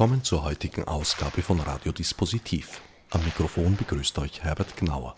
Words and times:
Willkommen 0.00 0.24
zur 0.24 0.44
heutigen 0.44 0.84
Ausgabe 0.84 1.42
von 1.42 1.60
Radiodispositiv. 1.60 2.80
Am 3.10 3.22
Mikrofon 3.22 3.76
begrüßt 3.76 4.18
euch 4.18 4.42
Herbert 4.42 4.74
Gnauer. 4.78 5.14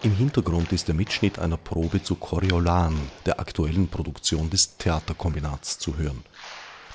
Im 0.00 0.16
Hintergrund 0.16 0.72
ist 0.72 0.88
der 0.88 0.94
Mitschnitt 0.94 1.38
einer 1.38 1.58
Probe 1.58 2.02
zu 2.02 2.14
Coriolan, 2.14 2.98
der 3.26 3.40
aktuellen 3.40 3.88
Produktion 3.88 4.48
des 4.48 4.78
Theaterkombinats, 4.78 5.78
zu 5.78 5.98
hören. 5.98 6.24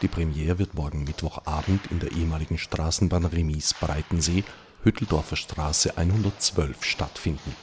Die 0.01 0.07
Premiere 0.07 0.57
wird 0.57 0.73
morgen 0.73 1.03
Mittwochabend 1.03 1.91
in 1.91 1.99
der 1.99 2.11
ehemaligen 2.13 2.57
Straßenbahn 2.57 3.25
Remis 3.25 3.75
Breitensee, 3.75 4.43
Hütteldorfer 4.83 5.35
Straße 5.35 5.95
112 5.95 6.83
stattfinden. 6.83 7.55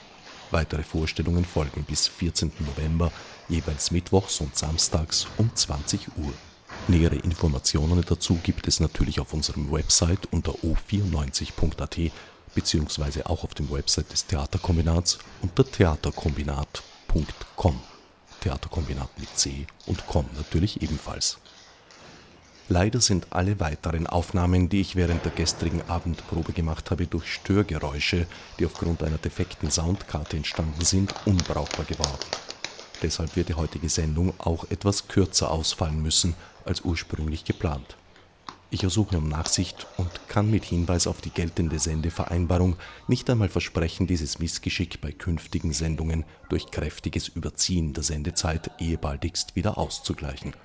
Weitere 0.53 0.85
Vorstellungen 0.85 1.45
folgen 1.45 1.83
bis 1.83 2.07
14. 2.07 2.53
November, 2.61 3.11
jeweils 3.49 3.91
mittwochs 3.91 4.41
und 4.41 4.57
samstags 4.57 5.27
um 5.37 5.53
20 5.53 6.17
Uhr. 6.17 6.33
Nähere 6.87 7.17
Informationen 7.17 8.05
dazu 8.07 8.39
gibt 8.43 8.69
es 8.69 8.79
natürlich 8.79 9.19
auf 9.19 9.33
unserem 9.33 9.73
Website 9.73 10.29
unter 10.31 10.53
o94.at 10.53 12.13
beziehungsweise 12.55 13.25
auch 13.25 13.43
auf 13.43 13.55
dem 13.55 13.71
Website 13.71 14.13
des 14.13 14.27
Theaterkombinats 14.27 15.19
unter 15.41 15.65
theaterkombinat.com. 15.65 17.81
Theaterkombinat 18.41 19.19
mit 19.19 19.35
C 19.35 19.67
und 19.87 20.07
com 20.07 20.27
natürlich 20.37 20.83
ebenfalls. 20.83 21.39
Leider 22.69 23.01
sind 23.01 23.29
alle 23.31 23.61
weiteren 23.61 24.07
Aufnahmen, 24.07 24.69
die 24.69 24.83
ich 24.83 24.95
während 24.95 25.25
der 25.25 25.33
gestrigen 25.33 25.81
Abendprobe 25.89 26.53
gemacht 26.53 26.91
habe, 26.91 27.07
durch 27.07 27.33
Störgeräusche, 27.33 28.27
die 28.59 28.67
aufgrund 28.67 29.03
einer 29.03 29.19
defekten 29.19 29.71
Soundkarte 29.71 30.37
entstanden 30.37 30.85
sind, 30.85 31.15
unbrauchbar 31.25 31.87
geworden. 31.87 32.19
Deshalb 33.03 33.37
wird 33.37 33.49
die 33.49 33.55
heutige 33.55 33.89
Sendung 33.89 34.33
auch 34.39 34.65
etwas 34.71 35.09
kürzer 35.09 35.51
ausfallen 35.51 36.01
müssen 36.01 36.35
als 36.65 36.83
ursprünglich 36.83 37.45
geplant. 37.45 37.97
Ich 38.71 38.83
ersuche 38.83 39.19
um 39.19 39.29
Nachsicht 39.29 39.87
und 39.99 40.11
kann 40.27 40.51
mit 40.51 40.65
Hinweis 40.65 41.07
auf 41.07 41.21
die 41.21 41.31
geltende 41.31 41.79
Sendevereinbarung 41.79 42.77
nicht 43.07 43.31
einmal 43.31 43.49
versprechen, 43.49 44.09
dieses 44.09 44.41
Missgeschick 44.41 45.01
bei 45.01 45.13
künftigen 45.13 45.73
Sendungen 45.73 46.25
durch 46.49 46.73
kräftiges 46.73 47.29
Überziehen 47.29 47.93
der 47.93 48.03
Sendezeit 48.03 48.73
ehebaldigst 48.81 49.55
wieder 49.55 49.79
auszugleichen. 49.79 50.57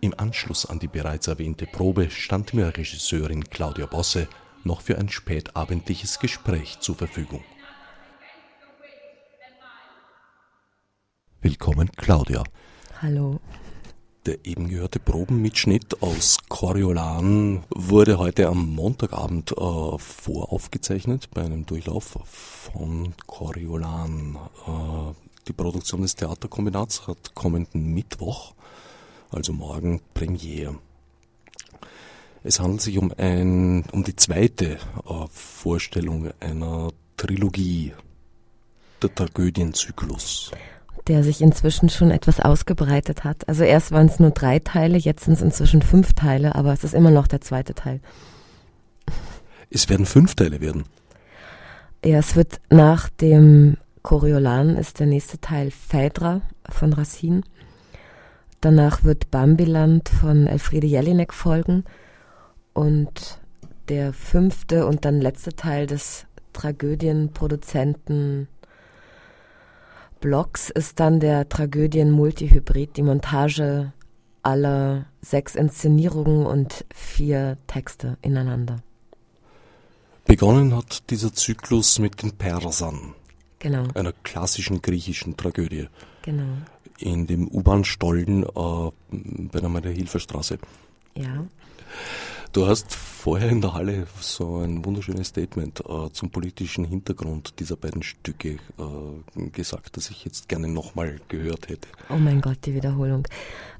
Im 0.00 0.14
Anschluss 0.18 0.66
an 0.66 0.78
die 0.78 0.86
bereits 0.86 1.26
erwähnte 1.26 1.66
Probe 1.66 2.10
stand 2.10 2.54
mir 2.54 2.76
Regisseurin 2.76 3.44
Claudia 3.50 3.86
Bosse 3.86 4.28
noch 4.62 4.80
für 4.80 4.96
ein 4.96 5.08
spätabendliches 5.08 6.20
Gespräch 6.20 6.78
zur 6.80 6.94
Verfügung. 6.94 7.42
Willkommen, 11.42 11.90
Claudia. 11.96 12.44
Hallo. 13.00 13.40
Der 14.26 14.44
eben 14.44 14.68
gehörte 14.68 15.00
Probenmitschnitt 15.00 16.02
aus 16.02 16.36
Coriolan 16.50 17.64
wurde 17.74 18.18
heute 18.18 18.46
am 18.46 18.74
Montagabend 18.74 19.52
äh, 19.52 19.54
voraufgezeichnet 19.54 21.30
bei 21.32 21.40
einem 21.40 21.64
Durchlauf 21.64 22.18
von 22.26 23.14
Coriolan. 23.26 24.36
Äh, 24.66 25.14
die 25.48 25.54
Produktion 25.54 26.02
des 26.02 26.14
Theaterkombinats 26.14 27.06
hat 27.06 27.34
kommenden 27.34 27.94
Mittwoch, 27.94 28.52
also 29.30 29.54
morgen, 29.54 30.02
Premiere. 30.12 30.78
Es 32.44 32.60
handelt 32.60 32.82
sich 32.82 32.98
um, 32.98 33.14
ein, 33.16 33.86
um 33.92 34.04
die 34.04 34.14
zweite 34.14 34.72
äh, 34.74 35.26
Vorstellung 35.30 36.32
einer 36.38 36.90
Trilogie, 37.16 37.94
der 39.00 39.14
Tragödienzyklus 39.14 40.50
der 41.10 41.24
sich 41.24 41.40
inzwischen 41.40 41.88
schon 41.88 42.12
etwas 42.12 42.38
ausgebreitet 42.38 43.24
hat. 43.24 43.48
Also 43.48 43.64
erst 43.64 43.90
waren 43.90 44.06
es 44.06 44.20
nur 44.20 44.30
drei 44.30 44.60
Teile, 44.60 44.96
jetzt 44.96 45.24
sind 45.24 45.34
es 45.34 45.42
inzwischen 45.42 45.82
fünf 45.82 46.12
Teile, 46.12 46.54
aber 46.54 46.72
es 46.72 46.84
ist 46.84 46.94
immer 46.94 47.10
noch 47.10 47.26
der 47.26 47.40
zweite 47.40 47.74
Teil. 47.74 47.98
Es 49.70 49.88
werden 49.88 50.06
fünf 50.06 50.36
Teile 50.36 50.60
werden. 50.60 50.84
Ja, 52.04 52.18
es 52.18 52.36
wird 52.36 52.60
nach 52.70 53.08
dem 53.08 53.76
Coriolan 54.02 54.76
ist 54.76 55.00
der 55.00 55.08
nächste 55.08 55.40
Teil 55.40 55.72
Phaedra 55.72 56.42
von 56.68 56.92
Racine. 56.92 57.40
Danach 58.60 59.02
wird 59.02 59.32
Bambiland 59.32 60.08
von 60.08 60.46
Elfriede 60.46 60.86
Jelinek 60.86 61.34
folgen 61.34 61.82
und 62.72 63.40
der 63.88 64.12
fünfte 64.12 64.86
und 64.86 65.04
dann 65.04 65.20
letzte 65.20 65.54
Teil 65.56 65.88
des 65.88 66.26
Tragödienproduzenten 66.52 68.46
Blocks 70.20 70.70
ist 70.70 71.00
dann 71.00 71.20
der 71.20 71.48
Tragödien-Multihybrid, 71.48 72.96
die 72.96 73.02
Montage 73.02 73.92
aller 74.42 75.06
sechs 75.22 75.54
Inszenierungen 75.54 76.46
und 76.46 76.84
vier 76.94 77.58
Texte 77.66 78.18
ineinander. 78.22 78.82
Begonnen 80.24 80.76
hat 80.76 81.10
dieser 81.10 81.32
Zyklus 81.32 81.98
mit 81.98 82.22
den 82.22 82.32
Persern. 82.32 83.14
Genau. 83.58 83.84
Einer 83.94 84.12
klassischen 84.22 84.80
griechischen 84.80 85.36
Tragödie. 85.36 85.88
Genau. 86.22 86.52
In 86.98 87.26
dem 87.26 87.48
U-Bahn-Stollen 87.48 88.44
äh, 88.44 88.90
bei 89.10 89.60
der 89.60 89.68
Maria-Hilfer-Straße. 89.68 90.58
Ja. 91.16 91.44
Du 92.52 92.66
hast 92.66 92.92
vorher 92.92 93.48
in 93.48 93.60
der 93.60 93.74
Halle 93.74 94.08
so 94.20 94.56
ein 94.56 94.84
wunderschönes 94.84 95.28
Statement 95.28 95.84
äh, 95.88 96.10
zum 96.10 96.30
politischen 96.30 96.84
Hintergrund 96.84 97.60
dieser 97.60 97.76
beiden 97.76 98.02
Stücke 98.02 98.58
äh, 98.76 99.50
gesagt, 99.50 99.96
das 99.96 100.10
ich 100.10 100.24
jetzt 100.24 100.48
gerne 100.48 100.66
nochmal 100.66 101.20
gehört 101.28 101.68
hätte. 101.68 101.86
Oh 102.08 102.16
mein 102.16 102.40
Gott, 102.40 102.58
die 102.64 102.74
Wiederholung. 102.74 103.28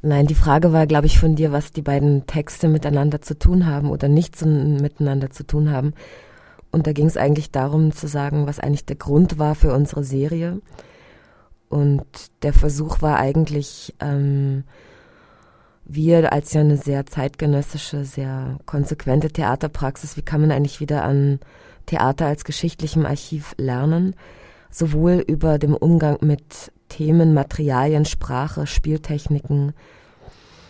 Nein, 0.03 0.29
die 0.29 0.37
Frage 0.37 0.73
war, 0.73 0.87
glaube 0.87 1.07
ich, 1.07 1.19
von 1.19 1.35
dir, 1.35 1.51
was 1.51 1.73
die 1.73 1.83
beiden 1.83 2.29
Texte 2.29 2.69
miteinander 2.69 3.21
zu 3.21 3.37
tun 3.37 3.67
haben 3.67 3.91
oder 3.91 4.07
nichts 4.07 4.45
miteinander 4.45 5.31
zu 5.31 5.45
tun 5.45 5.73
haben. 5.73 5.93
Und 6.71 6.87
da 6.87 6.93
ging 6.93 7.07
es 7.07 7.17
eigentlich 7.17 7.51
darum 7.51 7.91
zu 7.91 8.07
sagen, 8.07 8.47
was 8.47 8.61
eigentlich 8.61 8.85
der 8.85 8.97
Grund 8.97 9.41
war 9.41 9.57
für 9.57 9.75
unsere 9.75 10.05
Serie. 10.05 10.61
Und 11.69 12.05
der 12.43 12.53
Versuch 12.53 13.03
war 13.03 13.19
eigentlich, 13.19 13.97
ähm, 13.99 14.63
wir 15.95 16.33
als 16.33 16.53
ja 16.53 16.61
eine 16.61 16.77
sehr 16.77 17.06
zeitgenössische, 17.06 18.05
sehr 18.05 18.59
konsequente 18.67 19.31
Theaterpraxis, 19.31 20.17
wie 20.17 20.23
kann 20.23 20.41
man 20.41 20.53
eigentlich 20.53 20.81
wieder 20.81 21.05
an 21.05 21.41
Theater 21.87 22.27
als 22.27 22.45
geschichtlichem 22.45 23.06
Archiv 23.06 23.55
lernen? 23.59 24.15
Sowohl 24.71 25.25
über 25.27 25.59
den 25.59 25.75
Umgang 25.75 26.19
mit 26.21 26.73
Themen, 26.89 27.34
Materialien, 27.34 28.05
Sprache, 28.05 28.67
Spieltechniken, 28.67 29.72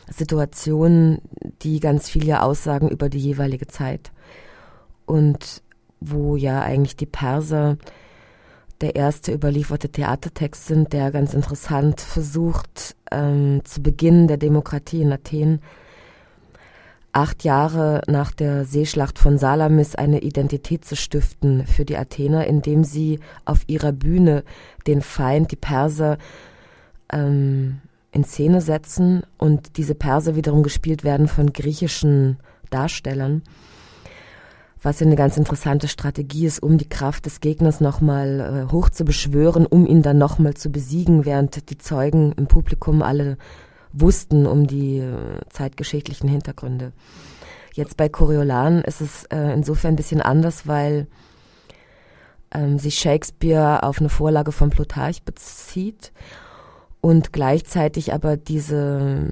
Situationen, 0.09 1.21
die 1.63 1.81
ganz 1.81 2.09
viel 2.09 2.27
ja 2.27 2.43
aussagen 2.43 2.89
über 2.89 3.09
die 3.09 3.19
jeweilige 3.19 3.67
Zeit. 3.67 4.13
Und 5.05 5.63
wo 6.01 6.37
ja 6.37 6.63
eigentlich 6.63 6.97
die 6.97 7.07
Perser 7.07 7.77
der 8.81 8.97
erste 8.97 9.33
überlieferte 9.33 9.89
Theatertext 9.91 10.67
sind, 10.67 10.93
der 10.93 11.11
ganz 11.11 11.35
interessant 11.35 12.01
versucht, 12.01 12.97
ähm, 13.11 13.61
zu 13.65 13.83
Beginn 13.83 14.27
der 14.27 14.37
Demokratie 14.37 15.03
in 15.03 15.13
Athen, 15.13 15.61
acht 17.13 17.45
Jahre 17.45 18.03
nach 18.07 18.33
der 18.33 18.65
Seeschlacht 18.65 19.19
von 19.19 19.37
Salamis 19.37 19.95
eine 19.95 20.21
Identität 20.21 20.85
zu 20.85 20.97
stiften 20.97 21.67
für 21.67 21.85
die 21.85 21.97
Athener, 21.97 22.47
indem 22.47 22.85
sie 22.85 23.21
auf 23.45 23.65
ihrer 23.67 23.93
Bühne 23.93 24.45
den 24.87 25.03
Feind, 25.03 25.51
die 25.51 25.57
Perser, 25.57 26.19
ähm, 27.13 27.81
in 28.13 28.25
Szene 28.25 28.61
setzen 28.61 29.23
und 29.39 29.77
diese 29.77 29.95
Perser 29.95 30.35
wiederum 30.35 30.63
gespielt 30.63 31.05
werden 31.05 31.29
von 31.29 31.53
griechischen 31.53 32.39
Darstellern 32.71 33.43
was 34.83 35.03
eine 35.03 35.17
ganz 35.17 35.37
interessante 35.37 35.89
Strategie 35.89 36.47
ist, 36.47 36.63
um 36.63 36.79
die 36.79 36.89
Kraft 36.89 37.27
des 37.27 37.41
Gegners 37.41 37.81
nochmal 37.81 38.67
äh, 38.69 38.73
hoch 38.73 38.89
zu 38.89 39.05
beschwören, 39.05 39.67
um 39.67 39.87
ihn 39.87 40.03
dann 40.03 40.19
nochmal 40.19 40.55
zu 40.55 40.71
besiegen, 40.71 41.25
während 41.25 41.71
die 41.71 41.79
Zeugen 41.79 42.33
im 42.33 42.47
Publikum 42.47 43.03
alle 43.03 43.37
wussten 43.93 44.47
um 44.47 44.67
die 44.67 44.99
äh, 44.99 45.41
zeitgeschichtlichen 45.51 46.29
Hintergründe. 46.29 46.93
Jetzt 47.75 47.97
bei 47.97 48.09
Coriolan 48.09 48.83
ist 48.83 49.01
es 49.01 49.25
äh, 49.25 49.53
insofern 49.53 49.95
ein 49.95 49.97
bisschen 49.97 50.21
anders, 50.21 50.67
weil 50.67 51.07
ähm, 52.53 52.79
sich 52.79 52.97
Shakespeare 52.97 53.83
auf 53.83 54.01
eine 54.01 54.09
Vorlage 54.09 54.53
von 54.53 54.71
Plutarch 54.71 55.23
bezieht 55.23 56.13
und 57.01 57.33
gleichzeitig 57.33 58.13
aber 58.13 58.37
diese 58.37 59.27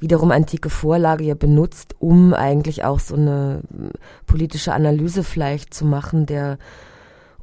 wiederum 0.00 0.30
antike 0.30 0.68
Vorlage 0.68 1.24
ja 1.24 1.34
benutzt, 1.34 1.94
um 1.98 2.34
eigentlich 2.34 2.84
auch 2.84 3.00
so 3.00 3.14
eine 3.14 3.62
politische 4.26 4.72
Analyse 4.72 5.24
vielleicht 5.24 5.72
zu 5.72 5.86
machen 5.86 6.26
der 6.26 6.58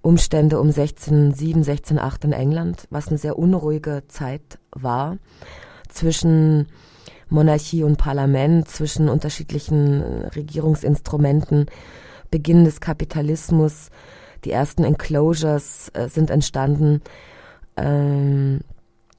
Umstände 0.01 0.59
um 0.59 0.67
1607, 0.67 1.59
1608 1.59 2.25
in 2.25 2.33
England, 2.33 2.87
was 2.89 3.07
eine 3.07 3.17
sehr 3.17 3.37
unruhige 3.37 4.03
Zeit 4.07 4.59
war 4.71 5.17
zwischen 5.89 6.67
Monarchie 7.29 7.83
und 7.83 7.97
Parlament, 7.97 8.67
zwischen 8.67 9.09
unterschiedlichen 9.09 10.01
äh, 10.01 10.27
Regierungsinstrumenten, 10.35 11.67
Beginn 12.29 12.65
des 12.65 12.81
Kapitalismus, 12.81 13.89
die 14.43 14.51
ersten 14.51 14.83
Enclosures 14.83 15.89
äh, 15.93 16.09
sind 16.09 16.29
entstanden. 16.29 17.01
Ähm, 17.77 18.61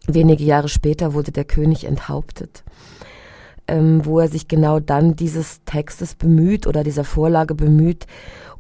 wenige 0.07 0.45
Jahre 0.45 0.69
später 0.69 1.15
wurde 1.15 1.33
der 1.33 1.45
König 1.45 1.85
enthauptet, 1.85 2.65
ähm, 3.69 4.05
wo 4.05 4.21
er 4.21 4.29
sich 4.29 4.49
genau 4.49 4.81
dann 4.81 5.17
dieses 5.17 5.63
Textes 5.65 6.15
bemüht 6.15 6.67
oder 6.67 6.85
dieser 6.85 7.05
Vorlage 7.05 7.55
bemüht, 7.55 8.07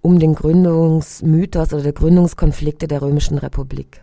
um 0.01 0.19
den 0.19 0.35
Gründungsmythos 0.35 1.73
oder 1.73 1.83
der 1.83 1.93
Gründungskonflikte 1.93 2.89
der 2.89 3.03
Römischen 3.03 3.39
Republik. 3.39 4.03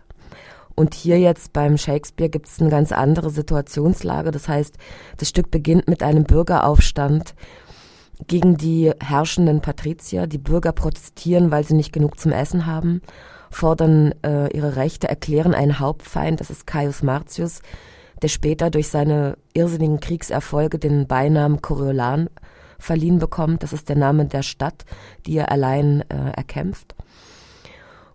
Und 0.74 0.94
hier 0.94 1.18
jetzt 1.18 1.52
beim 1.52 1.76
Shakespeare 1.76 2.30
gibt 2.30 2.48
es 2.48 2.60
eine 2.60 2.70
ganz 2.70 2.90
andere 2.90 3.28
Situationslage. 3.28 4.30
Das 4.30 4.48
heißt, 4.48 4.76
das 5.18 5.28
Stück 5.28 5.50
beginnt 5.50 5.88
mit 5.88 6.02
einem 6.02 6.24
Bürgeraufstand 6.24 7.34
gegen 8.26 8.56
die 8.56 8.90
herrschenden 8.98 9.60
Patrizier. 9.60 10.26
Die 10.26 10.38
Bürger 10.38 10.72
protestieren, 10.72 11.50
weil 11.50 11.64
sie 11.64 11.74
nicht 11.74 11.92
genug 11.92 12.18
zum 12.18 12.32
Essen 12.32 12.64
haben, 12.64 13.02
fordern 13.50 14.14
äh, 14.22 14.48
ihre 14.56 14.76
Rechte, 14.76 15.08
erklären 15.08 15.54
einen 15.54 15.78
Hauptfeind, 15.78 16.40
das 16.40 16.50
ist 16.50 16.66
Caius 16.66 17.02
Martius, 17.02 17.60
der 18.22 18.28
später 18.28 18.70
durch 18.70 18.88
seine 18.88 19.36
irrsinnigen 19.52 20.00
Kriegserfolge 20.00 20.78
den 20.78 21.06
Beinamen 21.06 21.62
Coriolan 21.62 22.28
verliehen 22.78 23.18
bekommt. 23.18 23.62
Das 23.62 23.72
ist 23.72 23.88
der 23.88 23.96
Name 23.96 24.26
der 24.26 24.42
Stadt, 24.42 24.84
die 25.26 25.36
er 25.36 25.50
allein 25.50 26.02
äh, 26.08 26.30
erkämpft. 26.36 26.94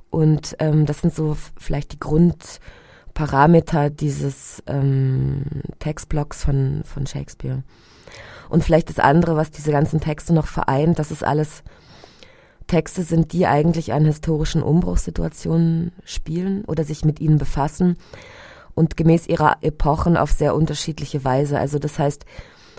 Und 0.09 0.55
ähm, 0.59 0.85
das 0.85 1.01
sind 1.01 1.13
so 1.13 1.35
vielleicht 1.57 1.93
die 1.93 1.99
Grundparameter 1.99 3.89
dieses 3.89 4.63
ähm, 4.67 5.43
Textblocks 5.79 6.43
von, 6.43 6.83
von 6.85 7.05
Shakespeare. 7.05 7.63
Und 8.49 8.63
vielleicht 8.63 8.89
das 8.89 8.99
andere, 8.99 9.35
was 9.35 9.51
diese 9.51 9.71
ganzen 9.71 9.99
Texte 9.99 10.33
noch 10.33 10.47
vereint, 10.47 10.99
dass 10.99 11.11
es 11.11 11.23
alles 11.23 11.63
Texte 12.75 13.03
sind, 13.03 13.31
die 13.31 13.47
eigentlich 13.47 13.93
an 13.93 14.03
historischen 14.03 14.61
Umbruchssituationen 14.61 15.93
spielen 16.03 16.65
oder 16.65 16.83
sich 16.83 17.05
mit 17.05 17.21
ihnen 17.21 17.37
befassen 17.37 17.95
und 18.73 18.97
gemäß 18.97 19.27
ihrer 19.27 19.59
Epochen 19.61 20.17
auf 20.17 20.31
sehr 20.31 20.53
unterschiedliche 20.53 21.23
Weise. 21.23 21.57
Also 21.57 21.79
das 21.79 21.97
heißt, 21.97 22.25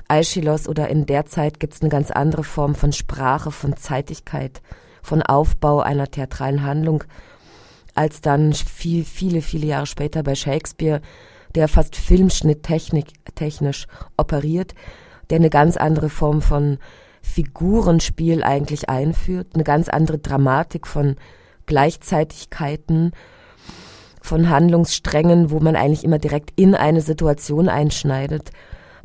Aeschylus 0.07 0.69
oder 0.69 0.89
in 0.89 1.07
der 1.07 1.25
Zeit 1.25 1.61
gibt 1.61 1.73
es 1.73 1.81
eine 1.81 1.89
ganz 1.89 2.11
andere 2.11 2.45
Form 2.45 2.75
von 2.75 2.93
Sprache, 2.93 3.51
von 3.51 3.75
Zeitigkeit, 3.79 4.61
von 5.01 5.23
Aufbau 5.23 5.81
einer 5.81 6.11
theatralen 6.11 6.63
Handlung, 6.63 7.03
als 7.95 8.21
dann 8.21 8.53
viel, 8.53 9.03
viele, 9.03 9.41
viele 9.41 9.69
Jahre 9.69 9.87
später 9.87 10.23
bei 10.23 10.35
Shakespeare, 10.35 11.01
der 11.55 11.69
fast 11.69 11.97
filmschnitttechnisch 11.97 13.87
operiert, 14.19 14.75
der 15.31 15.37
eine 15.37 15.49
ganz 15.49 15.79
andere 15.79 16.11
Form 16.11 16.43
von 16.43 16.77
Figurenspiel 17.27 18.43
eigentlich 18.43 18.89
einführt, 18.89 19.49
eine 19.55 19.65
ganz 19.65 19.89
andere 19.89 20.19
Dramatik 20.19 20.87
von 20.87 21.17
Gleichzeitigkeiten, 21.67 23.13
von 24.23 24.49
Handlungssträngen, 24.49 25.51
wo 25.51 25.61
man 25.61 25.77
eigentlich 25.77 26.05
immer 26.05 26.19
direkt 26.19 26.53
in 26.57 26.75
eine 26.75 27.01
Situation 27.01 27.69
einschneidet, 27.69 28.51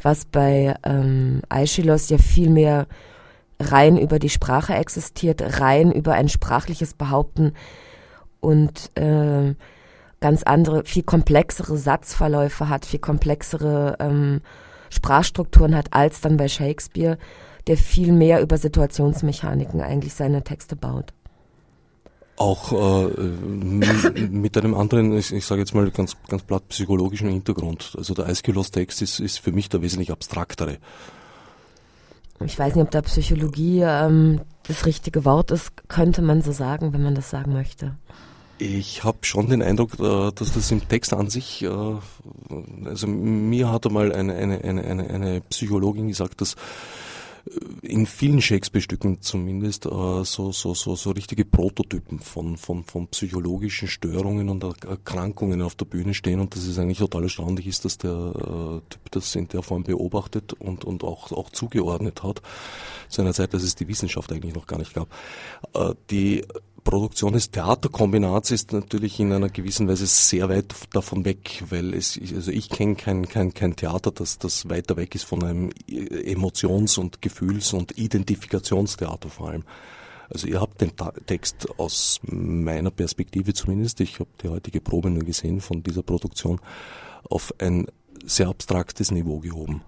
was 0.01 0.25
bei 0.25 0.75
ähm, 0.83 1.41
Aeschylus 1.49 2.09
ja 2.09 2.17
viel 2.17 2.49
mehr 2.49 2.87
rein 3.59 3.97
über 3.97 4.17
die 4.17 4.29
Sprache 4.29 4.73
existiert, 4.73 5.59
rein 5.59 5.91
über 5.91 6.13
ein 6.13 6.29
sprachliches 6.29 6.93
Behaupten 6.93 7.53
und 8.39 8.97
äh, 8.97 9.53
ganz 10.19 10.43
andere, 10.43 10.85
viel 10.85 11.03
komplexere 11.03 11.77
Satzverläufe 11.77 12.69
hat, 12.69 12.85
viel 12.85 12.99
komplexere 12.99 13.97
ähm, 13.99 14.41
Sprachstrukturen 14.89 15.75
hat 15.75 15.93
als 15.93 16.21
dann 16.21 16.37
bei 16.37 16.47
Shakespeare, 16.47 17.17
der 17.71 17.77
viel 17.77 18.11
mehr 18.11 18.41
über 18.41 18.57
Situationsmechaniken 18.57 19.79
eigentlich 19.79 20.13
seine 20.13 20.43
Texte 20.43 20.75
baut. 20.75 21.13
Auch 22.35 22.73
äh, 22.73 23.07
mit 24.29 24.57
einem 24.57 24.73
anderen, 24.73 25.15
ich, 25.17 25.31
ich 25.31 25.45
sage 25.45 25.61
jetzt 25.61 25.73
mal 25.73 25.89
ganz, 25.91 26.17
ganz 26.27 26.43
platt 26.43 26.67
psychologischen 26.67 27.29
Hintergrund. 27.29 27.93
Also 27.97 28.13
der 28.13 28.25
Aeschylus-Text 28.25 29.01
ist, 29.01 29.19
ist 29.19 29.39
für 29.39 29.53
mich 29.53 29.69
der 29.69 29.81
wesentlich 29.81 30.11
abstraktere 30.11 30.79
ich 32.45 32.57
weiß 32.57 32.75
nicht, 32.75 32.83
ob 32.83 32.91
da 32.91 33.01
Psychologie 33.01 33.81
ähm, 33.81 34.41
das 34.63 34.85
richtige 34.85 35.25
Wort 35.25 35.51
ist, 35.51 35.71
könnte 35.87 36.21
man 36.21 36.41
so 36.41 36.51
sagen, 36.51 36.93
wenn 36.93 37.03
man 37.03 37.15
das 37.15 37.29
sagen 37.29 37.53
möchte. 37.53 37.95
Ich 38.57 39.03
habe 39.03 39.19
schon 39.21 39.49
den 39.49 39.63
Eindruck, 39.63 39.99
äh, 39.99 40.31
dass 40.33 40.53
das 40.53 40.71
im 40.71 40.87
Text 40.87 41.13
an 41.13 41.29
sich, 41.29 41.63
äh, 41.63 41.69
also 42.85 43.07
mir 43.07 43.71
hat 43.71 43.87
einmal 43.87 44.11
eine, 44.11 44.35
eine, 44.35 44.61
eine, 44.63 45.09
eine 45.09 45.41
Psychologin 45.49 46.07
gesagt, 46.07 46.41
dass 46.41 46.55
in 47.81 48.05
vielen 48.05 48.41
Shakespeare-Stücken 48.41 49.21
zumindest 49.21 49.85
äh, 49.85 49.89
so, 49.89 50.51
so, 50.51 50.73
so, 50.73 50.95
so 50.95 51.11
richtige 51.11 51.43
Prototypen 51.43 52.19
von, 52.19 52.57
von, 52.57 52.83
von 52.83 53.07
psychologischen 53.07 53.87
Störungen 53.87 54.49
und 54.49 54.63
Erkrankungen 54.63 55.61
auf 55.61 55.75
der 55.75 55.85
Bühne 55.85 56.13
stehen 56.13 56.39
und 56.39 56.55
dass 56.55 56.65
es 56.65 56.77
eigentlich 56.77 56.99
total 56.99 57.23
erstaunlich 57.23 57.67
ist, 57.67 57.85
dass 57.85 57.97
der 57.97 58.11
äh, 58.11 58.89
Typ 58.89 59.11
das 59.11 59.35
in 59.35 59.47
der 59.47 59.63
Form 59.63 59.83
beobachtet 59.83 60.53
und, 60.53 60.85
und 60.85 61.03
auch, 61.03 61.31
auch 61.31 61.49
zugeordnet 61.49 62.23
hat, 62.23 62.41
zu 63.09 63.21
einer 63.21 63.33
Zeit, 63.33 63.53
dass 63.53 63.63
es 63.63 63.75
die 63.75 63.87
Wissenschaft 63.87 64.31
eigentlich 64.31 64.53
noch 64.53 64.67
gar 64.67 64.77
nicht 64.77 64.93
gab. 64.93 65.07
Äh, 65.73 65.95
die 66.09 66.45
Produktion 66.83 67.33
des 67.33 67.51
Theaterkombinats 67.51 68.51
ist 68.51 68.71
natürlich 68.73 69.19
in 69.19 69.31
einer 69.31 69.49
gewissen 69.49 69.87
Weise 69.87 70.07
sehr 70.07 70.49
weit 70.49 70.73
davon 70.93 71.25
weg, 71.25 71.63
weil 71.69 71.93
es, 71.93 72.19
also 72.33 72.51
ich 72.51 72.69
kenne 72.69 72.95
kein, 72.95 73.27
kein, 73.27 73.53
kein 73.53 73.75
Theater, 73.75 74.11
das, 74.11 74.39
das 74.39 74.67
weiter 74.69 74.97
weg 74.97 75.15
ist 75.15 75.23
von 75.23 75.43
einem 75.43 75.69
Emotions- 75.87 76.97
und 76.97 77.21
Gefühls- 77.21 77.73
und 77.73 77.97
Identifikationstheater 77.97 79.29
vor 79.29 79.49
allem. 79.49 79.63
Also 80.29 80.47
ihr 80.47 80.61
habt 80.61 80.79
den 80.81 80.93
Text 81.25 81.67
aus 81.77 82.19
meiner 82.23 82.91
Perspektive 82.91 83.53
zumindest, 83.53 83.99
ich 83.99 84.19
habe 84.19 84.29
die 84.41 84.49
heutige 84.49 84.79
Probe 84.79 85.09
nur 85.09 85.23
gesehen 85.23 85.61
von 85.61 85.83
dieser 85.83 86.03
Produktion, 86.03 86.59
auf 87.29 87.53
ein 87.59 87.85
sehr 88.25 88.47
abstraktes 88.47 89.11
Niveau 89.11 89.39
gehoben. 89.39 89.81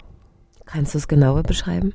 Kannst 0.66 0.94
du 0.94 0.98
es 0.98 1.08
genauer 1.08 1.44
beschreiben? 1.44 1.94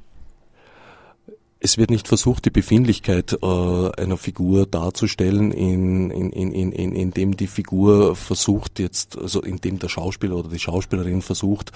Es 1.61 1.77
wird 1.77 1.91
nicht 1.91 2.07
versucht, 2.07 2.45
die 2.45 2.51
Befindlichkeit 2.51 3.37
äh, 3.43 3.91
einer 4.01 4.17
Figur 4.17 4.67
darzustellen, 4.67 5.51
in, 5.51 6.11
in, 6.11 6.31
in, 6.31 6.53
in, 6.53 6.73
in, 6.73 6.93
indem 6.95 7.37
die 7.37 7.49
Figur 7.49 8.15
versucht 8.15 8.79
jetzt, 8.79 9.19
also 9.19 9.43
indem 9.43 9.79
der 9.79 9.89
Schauspieler 9.89 10.37
oder 10.37 10.51
die 10.51 10.59
Schauspielerin 10.59 11.21
versucht, 11.21 11.73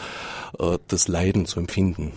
äh, 0.58 0.78
das 0.86 1.08
Leiden 1.08 1.46
zu 1.46 1.58
empfinden. 1.58 2.12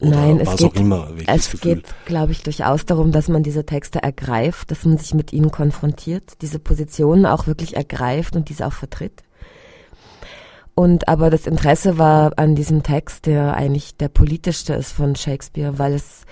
Oder 0.00 0.12
Nein, 0.12 0.40
es 0.40 0.56
geht, 0.56 0.80
immer, 0.80 1.08
es 1.26 1.60
geht, 1.60 1.84
glaube 2.06 2.32
ich, 2.32 2.42
durchaus 2.42 2.86
darum, 2.86 3.12
dass 3.12 3.28
man 3.28 3.42
diese 3.42 3.66
Texte 3.66 4.02
ergreift, 4.02 4.70
dass 4.70 4.86
man 4.86 4.96
sich 4.96 5.12
mit 5.12 5.34
ihnen 5.34 5.50
konfrontiert, 5.50 6.40
diese 6.40 6.58
Positionen 6.58 7.26
auch 7.26 7.46
wirklich 7.46 7.76
ergreift 7.76 8.34
und 8.34 8.48
diese 8.48 8.66
auch 8.66 8.72
vertritt. 8.72 9.22
Und 10.74 11.08
aber 11.08 11.30
das 11.30 11.46
Interesse 11.46 11.98
war 11.98 12.32
an 12.36 12.54
diesem 12.54 12.82
Text, 12.82 13.26
der 13.26 13.54
eigentlich 13.54 13.96
der 13.96 14.08
politischste 14.08 14.74
ist 14.74 14.92
von 14.92 15.14
Shakespeare, 15.16 15.78
weil 15.78 15.94
es 15.94 16.24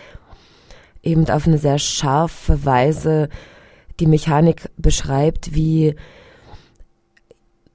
eben 1.02 1.28
auf 1.28 1.46
eine 1.46 1.58
sehr 1.58 1.78
scharfe 1.78 2.64
Weise 2.64 3.28
die 4.00 4.06
Mechanik 4.06 4.70
beschreibt, 4.76 5.54
wie 5.54 5.94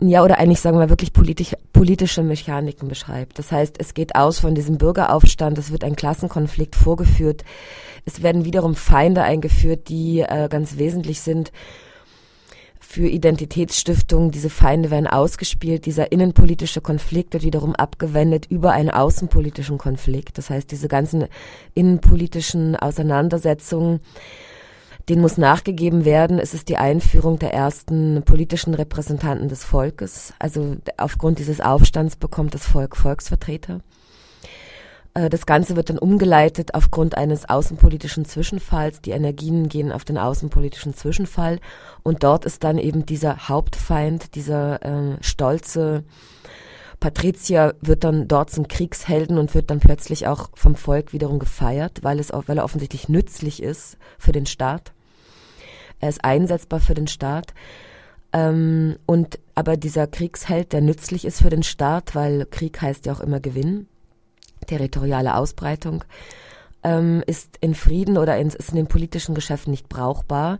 ja, 0.01 0.23
oder 0.23 0.37
eigentlich 0.37 0.59
sagen 0.59 0.79
wir 0.79 0.89
wirklich 0.89 1.13
politisch, 1.13 1.53
politische 1.71 2.23
Mechaniken 2.23 2.89
beschreibt. 2.89 3.39
Das 3.39 3.51
heißt, 3.51 3.75
es 3.79 3.93
geht 3.93 4.15
aus 4.15 4.39
von 4.39 4.53
diesem 4.53 4.77
Bürgeraufstand, 4.77 5.57
es 5.57 5.71
wird 5.71 5.83
ein 5.83 5.95
Klassenkonflikt 5.95 6.75
vorgeführt, 6.75 7.45
es 8.05 8.21
werden 8.21 8.43
wiederum 8.43 8.75
Feinde 8.75 9.23
eingeführt, 9.23 9.87
die 9.87 10.19
äh, 10.19 10.49
ganz 10.49 10.77
wesentlich 10.77 11.21
sind 11.21 11.51
für 12.93 13.07
Identitätsstiftung. 13.07 14.29
Diese 14.29 14.51
Feinde 14.51 14.91
werden 14.91 15.07
ausgespielt. 15.07 15.87
Dieser 15.87 16.11
innenpolitische 16.11 16.79
Konflikt 16.79 17.33
wird 17.33 17.41
wiederum 17.41 17.73
abgewendet 17.73 18.45
über 18.51 18.71
einen 18.73 18.91
außenpolitischen 18.91 19.79
Konflikt. 19.79 20.37
Das 20.37 20.51
heißt, 20.51 20.69
diese 20.69 20.87
ganzen 20.87 21.25
innenpolitischen 21.73 22.75
Auseinandersetzungen, 22.75 23.99
Den 25.09 25.19
muss 25.19 25.37
nachgegeben 25.37 26.05
werden. 26.05 26.39
Es 26.39 26.53
ist 26.53 26.69
die 26.69 26.77
Einführung 26.77 27.37
der 27.37 27.53
ersten 27.53 28.23
politischen 28.23 28.73
Repräsentanten 28.73 29.49
des 29.49 29.63
Volkes. 29.65 30.33
Also 30.39 30.77
aufgrund 30.97 31.39
dieses 31.39 31.59
Aufstands 31.59 32.15
bekommt 32.15 32.53
das 32.53 32.65
Volk 32.65 32.95
Volksvertreter. 32.95 33.81
Äh, 35.13 35.29
das 35.29 35.45
Ganze 35.45 35.75
wird 35.75 35.89
dann 35.89 35.97
umgeleitet 35.97 36.73
aufgrund 36.73 37.17
eines 37.17 37.47
außenpolitischen 37.49 38.25
Zwischenfalls. 38.25 39.01
Die 39.01 39.11
Energien 39.11 39.69
gehen 39.69 39.91
auf 39.91 40.05
den 40.05 40.17
außenpolitischen 40.17 40.93
Zwischenfall 40.93 41.59
und 42.03 42.23
dort 42.23 42.45
ist 42.45 42.63
dann 42.63 42.77
eben 42.77 43.05
dieser 43.05 43.47
Hauptfeind, 43.47 44.35
dieser 44.35 44.83
äh, 44.83 45.17
stolze 45.21 46.03
Patrizier 46.99 47.75
wird 47.81 48.05
dann 48.05 48.29
dort 48.29 48.49
zum 48.49 48.69
Kriegshelden 48.69 49.37
und 49.37 49.53
wird 49.55 49.69
dann 49.69 49.81
plötzlich 49.81 50.25
auch 50.25 50.49
vom 50.53 50.77
Volk 50.77 51.11
wiederum 51.11 51.37
gefeiert, 51.37 51.99
weil, 52.01 52.17
es 52.17 52.31
weil 52.31 52.57
er 52.57 52.63
offensichtlich 52.63 53.09
nützlich 53.09 53.61
ist 53.61 53.97
für 54.17 54.31
den 54.31 54.45
Staat. 54.45 54.93
Er 55.99 56.07
ist 56.07 56.23
einsetzbar 56.23 56.79
für 56.79 56.93
den 56.93 57.07
Staat. 57.07 57.53
Ähm, 58.31 58.95
und 59.05 59.37
aber 59.53 59.75
dieser 59.75 60.07
Kriegsheld, 60.07 60.71
der 60.71 60.79
nützlich 60.79 61.25
ist 61.25 61.41
für 61.41 61.49
den 61.49 61.63
Staat, 61.63 62.15
weil 62.15 62.45
Krieg 62.49 62.81
heißt 62.81 63.05
ja 63.05 63.11
auch 63.13 63.19
immer 63.19 63.41
Gewinn, 63.41 63.87
territoriale 64.65 65.35
Ausbreitung, 65.35 66.03
ähm, 66.83 67.23
ist 67.25 67.57
in 67.61 67.75
Frieden 67.75 68.17
oder 68.17 68.37
in, 68.37 68.47
ist 68.47 68.69
in 68.69 68.75
den 68.75 68.87
politischen 68.87 69.35
Geschäften 69.35 69.71
nicht 69.71 69.89
brauchbar. 69.89 70.59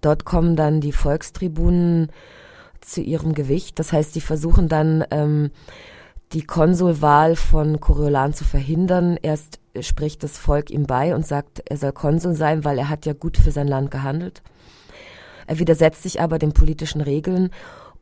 Dort 0.00 0.24
kommen 0.24 0.56
dann 0.56 0.80
die 0.80 0.92
Volkstribunen 0.92 2.10
zu 2.80 3.00
ihrem 3.00 3.34
Gewicht. 3.34 3.78
Das 3.78 3.92
heißt, 3.92 4.12
sie 4.12 4.20
versuchen 4.20 4.68
dann 4.68 5.04
ähm, 5.10 5.50
die 6.32 6.44
Konsulwahl 6.44 7.36
von 7.36 7.80
Coriolan 7.80 8.34
zu 8.34 8.44
verhindern. 8.44 9.18
Erst 9.22 9.60
spricht 9.80 10.22
das 10.22 10.36
Volk 10.36 10.70
ihm 10.70 10.84
bei 10.84 11.14
und 11.14 11.26
sagt, 11.26 11.62
er 11.66 11.76
soll 11.76 11.92
Konsul 11.92 12.34
sein, 12.34 12.64
weil 12.64 12.78
er 12.78 12.88
hat 12.88 13.06
ja 13.06 13.12
gut 13.12 13.36
für 13.36 13.50
sein 13.50 13.68
Land 13.68 13.90
gehandelt. 13.90 14.42
Er 15.46 15.58
widersetzt 15.58 16.02
sich 16.02 16.20
aber 16.20 16.38
den 16.38 16.52
politischen 16.52 17.00
Regeln 17.00 17.50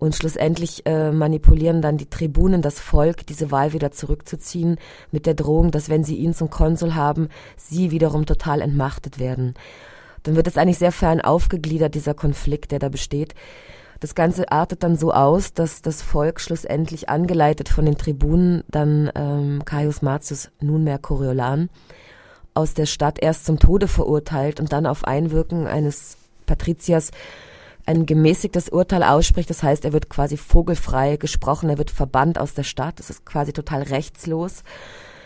und 0.03 0.17
schlussendlich 0.17 0.85
äh, 0.85 1.13
manipulieren 1.13 1.81
dann 1.81 1.97
die 1.97 2.11
Tribunen 2.11 2.61
das 2.61 2.81
Volk, 2.81 3.25
diese 3.25 3.53
Wahl 3.53 3.73
wieder 3.73 3.93
zurückzuziehen, 3.93 4.79
mit 5.13 5.27
der 5.27 5.35
Drohung, 5.35 5.71
dass 5.71 5.89
wenn 5.89 6.03
sie 6.03 6.17
ihn 6.17 6.35
zum 6.35 6.51
Konsul 6.51 6.97
haben, 6.97 7.29
sie 7.57 7.93
wiederum 7.93 8.27
total 8.27 8.63
entmachtet 8.63 9.21
werden. 9.21 9.55
Dann 10.25 10.35
wird 10.35 10.49
es 10.49 10.59
eigentlich 10.59 10.79
sehr 10.79 10.91
fern 10.91 11.21
aufgegliedert, 11.21 11.95
dieser 11.95 12.15
Konflikt, 12.15 12.73
der 12.73 12.81
da 12.81 12.89
besteht. 12.89 13.37
Das 14.01 14.17
Ganze 14.17 14.51
artet 14.51 14.83
dann 14.83 14.97
so 14.97 15.13
aus, 15.13 15.53
dass 15.53 15.83
das 15.83 16.03
Volk 16.03 16.41
schlussendlich 16.41 17.09
angeleitet 17.09 17.69
von 17.69 17.85
den 17.85 17.97
Tribunen 17.97 18.65
dann 18.69 19.09
ähm, 19.15 19.65
Caius 19.65 20.03
Marcius, 20.03 20.51
nunmehr 20.61 20.99
Coriolan, 20.99 21.71
aus 22.55 22.75
der 22.75 22.87
Stadt 22.87 23.23
erst 23.23 23.47
zum 23.47 23.61
Tode 23.61 23.87
verurteilt 23.87 24.59
und 24.59 24.73
dann 24.73 24.87
auf 24.87 25.05
Einwirken 25.05 25.69
eines 25.69 26.17
Patriziers 26.45 27.13
ein 27.87 28.07
gemäßigtes 28.07 28.69
Urteil 28.69 29.03
ausspricht. 29.03 29.51
Das 29.51 29.63
heißt, 29.63 29.85
er 29.85 29.93
wird 29.93 30.09
quasi 30.09 30.37
vogelfrei 30.37 31.17
gesprochen, 31.17 31.71
er 31.71 31.79
wird 31.79 31.91
verbannt 31.91 32.39
aus 32.39 32.55
der 32.55 32.65
Stadt. 32.65 32.99
Das 32.99 33.11
ist 33.11 33.25
quasi 33.25 33.53
total 33.53 33.83
rechtslos, 33.83 34.63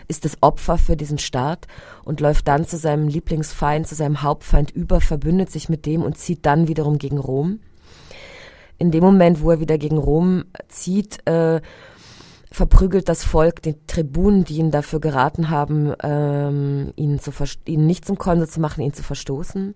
ist 0.09 0.25
das 0.25 0.39
Opfer 0.41 0.79
für 0.79 0.97
diesen 0.97 1.19
Staat 1.19 1.67
und 2.05 2.21
läuft 2.21 2.49
dann 2.49 2.67
zu 2.67 2.77
seinem 2.77 3.09
Lieblingsfeind, 3.09 3.87
zu 3.87 3.95
seinem 3.95 4.23
Hauptfeind 4.23 4.71
über, 4.71 5.01
verbündet 5.01 5.51
sich 5.51 5.69
mit 5.69 5.87
dem 5.87 6.03
und 6.03 6.17
zieht 6.17 6.47
dann 6.47 6.69
wiederum 6.69 6.99
gegen 6.99 7.19
Rom 7.19 7.61
in 8.79 8.91
dem 8.91 9.03
Moment, 9.03 9.43
wo 9.43 9.51
er 9.51 9.61
wieder 9.61 9.79
gegen 9.79 9.99
Rom 9.99 10.45
zieht, 10.69 11.27
äh, 11.27 11.61
verprügelt 12.51 13.09
das 13.09 13.25
Volk 13.25 13.63
den 13.63 13.87
Tribunen, 13.87 14.45
die 14.45 14.59
ihn 14.59 14.71
dafür 14.71 15.01
geraten 15.01 15.51
haben, 15.51 15.95
ähm, 16.03 16.93
ihn, 16.97 17.19
zu 17.19 17.33
ihn 17.67 17.87
nicht 17.87 18.05
zum 18.05 18.19
Konsul 18.19 18.49
zu 18.49 18.61
machen, 18.61 18.83
ihn 18.83 18.93
zu 18.93 19.03
verstoßen. 19.03 19.75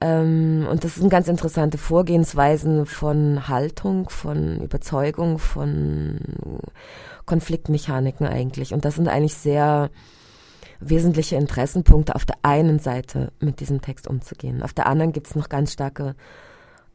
Ähm, 0.00 0.66
und 0.70 0.84
das 0.84 0.96
sind 0.96 1.08
ganz 1.08 1.28
interessante 1.28 1.78
Vorgehensweisen 1.78 2.86
von 2.86 3.48
Haltung, 3.48 4.10
von 4.10 4.60
Überzeugung, 4.60 5.38
von 5.38 6.20
Konfliktmechaniken 7.24 8.26
eigentlich. 8.26 8.74
Und 8.74 8.84
das 8.84 8.96
sind 8.96 9.08
eigentlich 9.08 9.34
sehr 9.34 9.90
wesentliche 10.80 11.36
Interessenpunkte 11.36 12.14
auf 12.14 12.24
der 12.26 12.36
einen 12.42 12.78
Seite 12.78 13.32
mit 13.40 13.60
diesem 13.60 13.80
Text 13.80 14.06
umzugehen. 14.06 14.62
Auf 14.62 14.74
der 14.74 14.86
anderen 14.86 15.12
gibt 15.12 15.28
es 15.28 15.34
noch 15.34 15.48
ganz 15.48 15.72
starke 15.72 16.14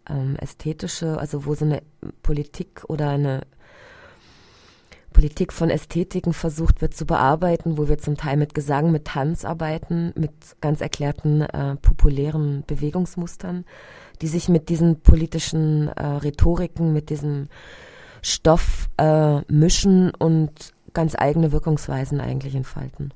ähm, 0.09 0.35
ästhetische, 0.37 1.17
also 1.17 1.45
wo 1.45 1.55
so 1.55 1.65
eine 1.65 1.81
Politik 2.21 2.83
oder 2.87 3.09
eine 3.09 3.41
Politik 5.13 5.53
von 5.53 5.69
Ästhetiken 5.69 6.33
versucht 6.33 6.81
wird 6.81 6.93
zu 6.93 7.05
bearbeiten, 7.05 7.77
wo 7.77 7.87
wir 7.87 7.97
zum 7.97 8.17
Teil 8.17 8.37
mit 8.37 8.53
Gesang, 8.53 8.91
mit 8.91 9.05
Tanz 9.05 9.45
arbeiten, 9.45 10.13
mit 10.15 10.31
ganz 10.61 10.81
erklärten 10.81 11.41
äh, 11.41 11.75
populären 11.75 12.63
Bewegungsmustern, 12.65 13.65
die 14.21 14.27
sich 14.27 14.49
mit 14.49 14.69
diesen 14.69 15.01
politischen 15.01 15.89
äh, 15.89 16.05
Rhetoriken, 16.05 16.93
mit 16.93 17.09
diesem 17.09 17.49
Stoff 18.21 18.89
äh, 18.97 19.41
mischen 19.51 20.11
und 20.15 20.73
ganz 20.93 21.15
eigene 21.15 21.51
Wirkungsweisen 21.51 22.19
eigentlich 22.19 22.55
entfalten. 22.55 23.13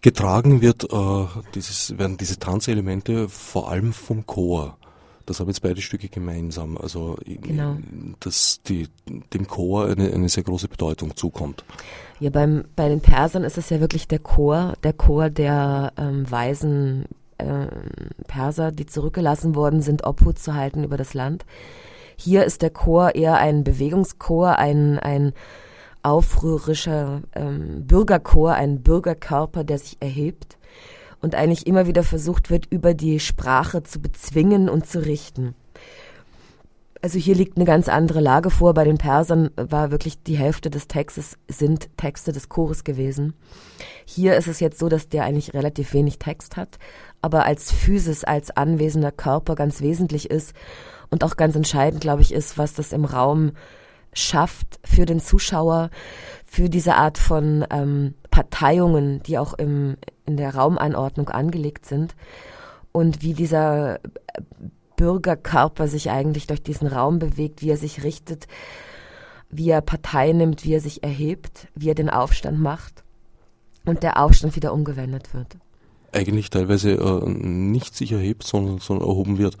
Getragen 0.00 0.60
wird, 0.60 0.92
äh, 0.92 1.26
dieses, 1.54 1.96
werden 1.96 2.16
diese 2.16 2.38
Tanzelemente 2.38 3.28
vor 3.28 3.70
allem 3.70 3.92
vom 3.92 4.26
Chor. 4.26 4.76
Das 5.26 5.40
haben 5.40 5.48
jetzt 5.48 5.62
beide 5.62 5.80
Stücke 5.80 6.08
gemeinsam. 6.08 6.76
Also, 6.76 7.16
genau. 7.24 7.76
dass 8.20 8.62
die, 8.62 8.88
dem 9.32 9.46
Chor 9.46 9.86
eine, 9.86 10.12
eine 10.12 10.28
sehr 10.28 10.42
große 10.42 10.68
Bedeutung 10.68 11.16
zukommt. 11.16 11.64
Ja, 12.20 12.30
beim, 12.30 12.64
bei 12.76 12.88
den 12.88 13.00
Persern 13.00 13.44
ist 13.44 13.58
es 13.58 13.70
ja 13.70 13.80
wirklich 13.80 14.08
der 14.08 14.18
Chor, 14.18 14.74
der 14.82 14.92
Chor 14.92 15.30
der 15.30 15.92
ähm, 15.96 16.30
weisen 16.30 17.06
äh, 17.38 17.66
Perser, 18.26 18.72
die 18.72 18.86
zurückgelassen 18.86 19.54
worden 19.54 19.82
sind, 19.82 20.04
Obhut 20.06 20.38
zu 20.38 20.54
halten 20.54 20.84
über 20.84 20.96
das 20.96 21.14
Land. 21.14 21.44
Hier 22.16 22.44
ist 22.44 22.62
der 22.62 22.70
Chor 22.70 23.14
eher 23.14 23.38
ein 23.38 23.64
Bewegungschor, 23.64 24.58
ein, 24.58 24.98
ein 24.98 25.32
aufrührerischer 26.02 27.22
ähm, 27.34 27.86
Bürgerchor, 27.86 28.52
ein 28.54 28.82
Bürgerkörper, 28.82 29.64
der 29.64 29.78
sich 29.78 29.96
erhebt 30.00 30.58
und 31.22 31.34
eigentlich 31.34 31.66
immer 31.66 31.86
wieder 31.86 32.02
versucht 32.02 32.50
wird, 32.50 32.66
über 32.70 32.94
die 32.94 33.20
Sprache 33.20 33.82
zu 33.82 34.00
bezwingen 34.00 34.68
und 34.68 34.86
zu 34.86 35.04
richten. 35.04 35.54
Also 37.00 37.18
hier 37.18 37.34
liegt 37.34 37.56
eine 37.56 37.64
ganz 37.64 37.88
andere 37.88 38.20
Lage 38.20 38.50
vor. 38.50 38.74
Bei 38.74 38.84
den 38.84 38.96
Persern 38.96 39.50
war 39.56 39.90
wirklich 39.90 40.22
die 40.22 40.36
Hälfte 40.36 40.70
des 40.70 40.86
Textes 40.86 41.36
sind 41.48 41.88
Texte 41.96 42.30
des 42.30 42.48
Chores 42.48 42.84
gewesen. 42.84 43.34
Hier 44.04 44.36
ist 44.36 44.46
es 44.46 44.60
jetzt 44.60 44.78
so, 44.78 44.88
dass 44.88 45.08
der 45.08 45.24
eigentlich 45.24 45.52
relativ 45.52 45.94
wenig 45.94 46.20
Text 46.20 46.56
hat, 46.56 46.78
aber 47.20 47.44
als 47.44 47.72
Physis, 47.72 48.22
als 48.22 48.56
anwesender 48.56 49.10
Körper 49.10 49.56
ganz 49.56 49.80
wesentlich 49.80 50.30
ist 50.30 50.54
und 51.10 51.24
auch 51.24 51.36
ganz 51.36 51.56
entscheidend, 51.56 52.00
glaube 52.00 52.22
ich, 52.22 52.32
ist, 52.32 52.56
was 52.56 52.72
das 52.74 52.92
im 52.92 53.04
Raum 53.04 53.52
schafft 54.12 54.78
für 54.84 55.06
den 55.06 55.20
Zuschauer, 55.20 55.90
für 56.46 56.68
diese 56.68 56.94
Art 56.94 57.18
von 57.18 57.66
ähm, 57.70 58.14
Parteiungen, 58.30 59.22
die 59.24 59.38
auch 59.38 59.54
im, 59.54 59.96
in 60.26 60.36
der 60.36 60.54
Raumeinordnung 60.54 61.28
angelegt 61.28 61.86
sind 61.86 62.14
und 62.92 63.22
wie 63.22 63.34
dieser 63.34 64.00
Bürgerkörper 64.96 65.88
sich 65.88 66.10
eigentlich 66.10 66.46
durch 66.46 66.62
diesen 66.62 66.86
Raum 66.86 67.18
bewegt, 67.18 67.62
wie 67.62 67.70
er 67.70 67.76
sich 67.76 68.04
richtet, 68.04 68.46
wie 69.50 69.70
er 69.70 69.80
Partei 69.80 70.32
nimmt, 70.32 70.64
wie 70.64 70.74
er 70.74 70.80
sich 70.80 71.02
erhebt, 71.02 71.68
wie 71.74 71.90
er 71.90 71.94
den 71.94 72.10
Aufstand 72.10 72.60
macht 72.60 73.02
und 73.84 74.02
der 74.02 74.22
Aufstand 74.22 74.56
wieder 74.56 74.72
umgewendet 74.72 75.34
wird 75.34 75.56
eigentlich 76.12 76.50
teilweise 76.50 76.92
äh, 76.92 77.28
nicht 77.28 77.96
sich 77.96 78.12
erhebt, 78.12 78.44
sondern, 78.44 78.78
sondern 78.78 79.08
erhoben 79.08 79.38
wird, 79.38 79.56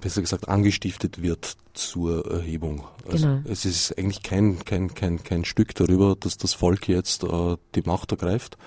besser 0.00 0.20
gesagt 0.20 0.48
angestiftet 0.48 1.22
wird 1.22 1.56
zur 1.74 2.26
Erhebung. 2.30 2.84
Also 3.08 3.26
genau. 3.28 3.40
Es 3.48 3.64
ist 3.64 3.96
eigentlich 3.96 4.22
kein, 4.22 4.58
kein, 4.64 4.92
kein, 4.94 5.22
kein 5.22 5.44
Stück 5.44 5.74
darüber, 5.74 6.16
dass 6.18 6.36
das 6.36 6.54
Volk 6.54 6.88
jetzt 6.88 7.24
äh, 7.24 7.56
die 7.74 7.82
Macht 7.82 8.10
ergreift 8.10 8.58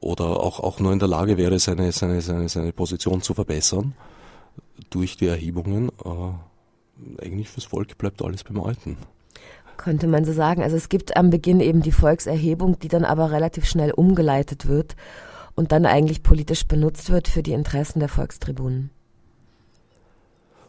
oder 0.00 0.40
auch, 0.40 0.60
auch 0.60 0.80
nur 0.80 0.92
in 0.92 0.98
der 0.98 1.08
Lage 1.08 1.36
wäre, 1.36 1.58
seine, 1.58 1.92
seine, 1.92 2.20
seine, 2.20 2.48
seine 2.48 2.72
Position 2.72 3.22
zu 3.22 3.34
verbessern 3.34 3.94
durch 4.90 5.16
die 5.16 5.26
Erhebungen. 5.26 5.90
Äh, 6.04 7.24
eigentlich 7.24 7.48
fürs 7.48 7.66
Volk 7.66 7.98
bleibt 7.98 8.22
alles 8.22 8.44
beim 8.44 8.60
Alten 8.60 8.96
könnte 9.76 10.06
man 10.06 10.24
so 10.24 10.32
sagen. 10.32 10.62
Also 10.62 10.76
es 10.76 10.88
gibt 10.88 11.16
am 11.16 11.30
Beginn 11.30 11.60
eben 11.60 11.82
die 11.82 11.92
Volkserhebung, 11.92 12.78
die 12.78 12.88
dann 12.88 13.04
aber 13.04 13.30
relativ 13.30 13.66
schnell 13.66 13.92
umgeleitet 13.92 14.66
wird 14.66 14.96
und 15.54 15.72
dann 15.72 15.86
eigentlich 15.86 16.22
politisch 16.22 16.66
benutzt 16.66 17.10
wird 17.10 17.28
für 17.28 17.42
die 17.42 17.52
Interessen 17.52 18.00
der 18.00 18.08
Volkstribunen. 18.08 18.90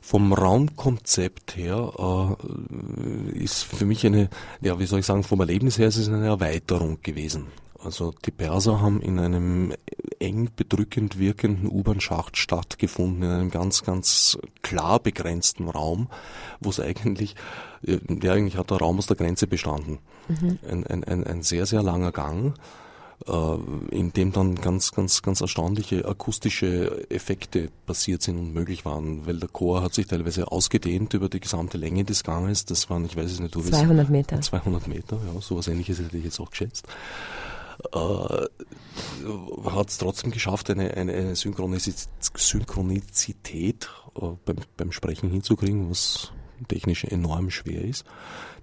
Vom 0.02 0.32
Raumkonzept 0.32 1.58
her 1.58 2.38
äh, 2.40 3.38
ist 3.38 3.64
für 3.64 3.86
mich 3.86 4.06
eine, 4.06 4.30
ja, 4.62 4.80
wie 4.80 4.86
soll 4.86 5.00
ich 5.00 5.06
sagen, 5.06 5.24
vom 5.24 5.42
Erlebnis 5.42 5.78
her 5.78 5.88
ist 5.88 5.98
es 5.98 6.08
eine 6.08 6.26
Erweiterung 6.26 7.00
gewesen. 7.02 7.48
Also 7.88 8.14
die 8.26 8.32
Perser 8.32 8.82
haben 8.82 9.02
in 9.02 9.18
einem 9.18 9.74
eng 10.20 10.50
bedrückend 10.54 11.18
wirkenden 11.20 11.72
U-Bahn-Schacht 11.72 12.36
stattgefunden, 12.36 13.24
in 13.24 13.30
einem 13.30 13.50
ganz, 13.50 13.84
ganz 13.86 14.38
klar 14.62 15.00
begrenzten 15.00 15.70
Raum, 15.70 16.10
wo 16.60 16.70
es 16.70 16.82
eigentlich, 16.82 17.36
ja, 17.84 18.34
eigentlich 18.34 18.58
hat 18.58 18.72
der 18.72 18.80
Raum 18.80 18.98
aus 18.98 19.08
der 19.08 19.16
Grenze 19.16 19.48
bestanden. 19.48 20.00
Mhm. 20.28 20.60
Ein, 20.70 20.86
ein, 20.88 21.04
ein, 21.06 21.24
ein 21.24 21.44
sehr, 21.44 21.66
sehr 21.66 21.82
langer 21.82 22.12
Gang 22.12 22.56
äh, 23.26 23.58
in 23.96 24.12
dem 24.12 24.34
dann 24.34 24.56
ganz, 24.56 24.92
ganz, 24.92 25.22
ganz 25.22 25.40
erstaunliche 25.40 26.06
akustische 26.06 27.10
Effekte 27.10 27.70
passiert 27.86 28.22
sind 28.22 28.38
und 28.38 28.54
möglich 28.54 28.84
waren, 28.84 29.26
weil 29.26 29.40
der 29.40 29.48
Chor 29.48 29.82
hat 29.82 29.94
sich 29.94 30.08
teilweise 30.08 30.52
ausgedehnt 30.52 31.14
über 31.14 31.30
die 31.30 31.40
gesamte 31.40 31.78
Länge 31.78 32.04
des 32.04 32.24
Ganges. 32.24 32.66
Das 32.66 32.90
waren, 32.90 33.06
ich 33.06 33.16
weiß 33.16 33.32
es 33.32 33.40
nicht, 33.40 33.56
du 33.56 33.62
200 33.62 34.10
Meter. 34.10 34.42
200 34.42 34.88
Meter, 34.88 35.18
ja, 35.34 35.40
sowas 35.40 35.70
ähnliches 35.70 36.00
hätte 36.00 36.18
ich 36.18 36.26
jetzt 36.26 36.40
auch 36.42 36.52
geschätzt. 36.52 36.86
Äh, 37.94 38.48
hat 39.70 39.90
es 39.90 39.98
trotzdem 39.98 40.32
geschafft, 40.32 40.70
eine, 40.70 40.96
eine, 40.96 41.36
Synchronizität 41.36 43.90
äh, 44.16 44.22
beim, 44.46 44.58
beim 44.78 44.92
Sprechen 44.92 45.30
hinzukriegen, 45.30 45.90
was 45.90 46.32
technisch 46.68 47.04
enorm 47.04 47.52
schwer 47.52 47.84
ist. 47.84 48.06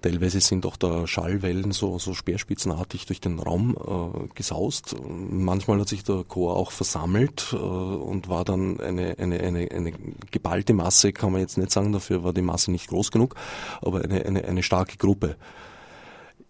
Teilweise 0.01 0.41
sind 0.41 0.65
auch 0.65 0.75
da 0.75 1.07
Schallwellen 1.07 1.71
so, 1.71 1.97
so 1.97 2.13
speerspitzenartig 2.13 3.05
durch 3.05 3.21
den 3.21 3.39
Raum 3.39 3.75
äh, 3.75 4.27
gesaust. 4.35 4.95
Manchmal 5.07 5.79
hat 5.79 5.87
sich 5.87 6.03
der 6.03 6.23
Chor 6.23 6.57
auch 6.57 6.71
versammelt 6.71 7.53
äh, 7.53 7.55
und 7.55 8.27
war 8.27 8.43
dann 8.43 8.79
eine, 8.79 9.17
eine, 9.17 9.39
eine, 9.39 9.71
eine 9.71 9.93
geballte 10.31 10.73
Masse, 10.73 11.13
kann 11.13 11.31
man 11.31 11.41
jetzt 11.41 11.57
nicht 11.57 11.71
sagen, 11.71 11.93
dafür 11.93 12.23
war 12.23 12.33
die 12.33 12.41
Masse 12.41 12.71
nicht 12.71 12.89
groß 12.89 13.11
genug, 13.11 13.35
aber 13.81 14.03
eine, 14.03 14.25
eine, 14.25 14.45
eine 14.45 14.63
starke 14.63 14.97
Gruppe. 14.97 15.37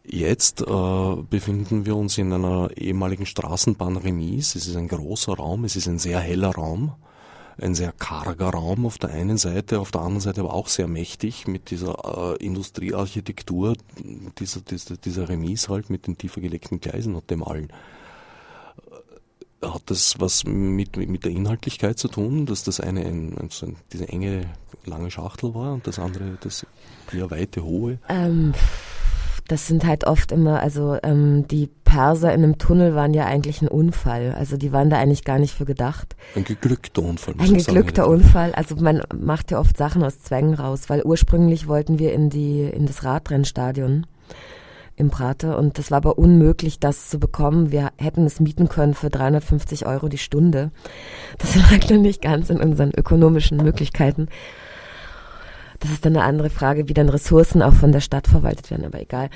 Jetzt 0.08 0.62
äh, 0.62 1.16
befinden 1.30 1.86
wir 1.86 1.96
uns 1.96 2.18
in 2.18 2.32
einer 2.32 2.70
ehemaligen 2.78 3.26
Straßenbahn-Remise. 3.26 4.58
Es 4.58 4.68
ist 4.68 4.76
ein 4.76 4.88
großer 4.88 5.34
Raum, 5.34 5.66
es 5.66 5.76
ist 5.76 5.88
ein 5.88 6.00
sehr 6.00 6.20
heller 6.20 6.52
Raum 6.52 6.94
ein 7.58 7.76
sehr 7.76 7.92
karger 7.92 8.50
Raum 8.50 8.86
auf 8.86 8.98
der 8.98 9.12
einen 9.12 9.38
Seite, 9.38 9.80
auf 9.80 9.92
der 9.92 10.02
anderen 10.02 10.22
Seite 10.22 10.42
aber 10.42 10.54
auch 10.54 10.68
sehr 10.68 10.88
mächtig 10.88 11.48
mit 11.48 11.72
dieser 11.72 12.36
äh, 12.40 12.46
Industriearchitektur, 12.46 13.76
dieser, 14.40 14.62
dieser, 14.62 14.98
dieser 14.98 15.30
Remise 15.30 15.70
halt 15.70 15.90
mit 15.90 16.08
den 16.08 16.18
tiefer 16.18 16.42
gelegten 16.42 16.82
Gleisen 16.82 17.16
und 17.16 17.30
dem 17.30 17.44
allen. 17.44 17.70
Äh, 19.62 19.68
hat 19.68 19.84
das 19.86 20.20
was 20.20 20.44
mit, 20.44 20.98
mit 20.98 21.24
der 21.24 21.32
Inhaltlichkeit 21.32 21.98
zu 21.98 22.08
tun, 22.10 22.46
dass 22.46 22.64
das 22.64 22.80
eine 22.80 23.06
ein, 23.06 23.38
also 23.40 23.72
diese 23.94 24.10
enge, 24.10 24.50
lange 24.86 25.10
Schachtel 25.10 25.56
war 25.56 25.74
und 25.74 25.88
das 25.88 25.98
andere 25.98 26.38
das 26.42 26.66
eher 27.12 27.32
weite, 27.32 27.64
hohe? 27.64 28.00
Ähm, 28.10 28.54
das 29.48 29.68
sind 29.68 29.86
halt 29.86 30.06
oft 30.06 30.32
immer, 30.32 30.60
also 30.62 30.98
ähm, 31.04 31.48
die 31.48 31.70
Perser 31.84 32.34
in 32.34 32.44
einem 32.44 32.58
Tunnel 32.58 32.96
waren 32.96 33.14
ja 33.14 33.26
eigentlich 33.26 33.62
ein 33.62 33.68
Unfall. 33.68 34.34
Also 34.38 34.58
die 34.58 34.72
waren 34.72 34.90
da 34.90 34.98
eigentlich 34.98 35.24
gar 35.24 35.38
nicht 35.38 35.54
für 35.54 35.66
gedacht. 35.66 36.16
Ein 36.36 36.44
geglückter 36.44 37.04
Unfall. 37.04 37.36
Ein 37.38 37.54
geglückter 37.54 38.04
sagen. 38.04 38.16
Unfall. 38.16 38.52
Also 38.54 38.76
man 38.76 39.04
macht 39.16 39.52
ja 39.52 39.60
oft 39.60 39.78
Sachen 39.78 40.04
aus 40.04 40.22
Zwängen 40.22 40.56
raus, 40.56 40.90
weil 40.90 41.04
ursprünglich 41.04 41.68
wollten 41.68 42.00
wir 42.00 42.12
in 42.14 42.30
die 42.30 42.64
in 42.64 42.88
das 42.88 43.04
Radrennstadion 43.04 44.08
im 44.98 45.10
Prater 45.10 45.58
und 45.58 45.78
das 45.78 45.92
war 45.92 45.98
aber 45.98 46.18
unmöglich, 46.18 46.80
das 46.80 47.10
zu 47.10 47.20
bekommen. 47.20 47.72
Wir 47.72 47.92
hätten 47.98 48.26
es 48.26 48.40
mieten 48.40 48.70
können 48.70 48.94
für 48.94 49.10
350 49.10 49.86
Euro 49.86 50.08
die 50.08 50.18
Stunde. 50.18 50.72
Das 51.38 51.56
lag 51.56 51.86
dann 51.88 52.02
nicht 52.02 52.22
ganz 52.22 52.50
in 52.50 52.60
unseren 52.60 52.92
ökonomischen 52.92 53.58
Möglichkeiten. 53.58 54.28
Das 55.86 55.94
ist 55.94 56.06
dann 56.06 56.18
eine 56.18 56.26
andere 56.26 56.50
Frage, 56.50 56.90
wie 56.90 56.96
dann 56.96 57.10
Ressourcen 57.10 57.62
auch 57.62 57.74
von 57.74 57.92
der 57.92 58.00
Stadt 58.00 58.28
verwaltet 58.28 58.72
werden, 58.72 58.86
aber 58.86 59.00
egal. 59.00 59.30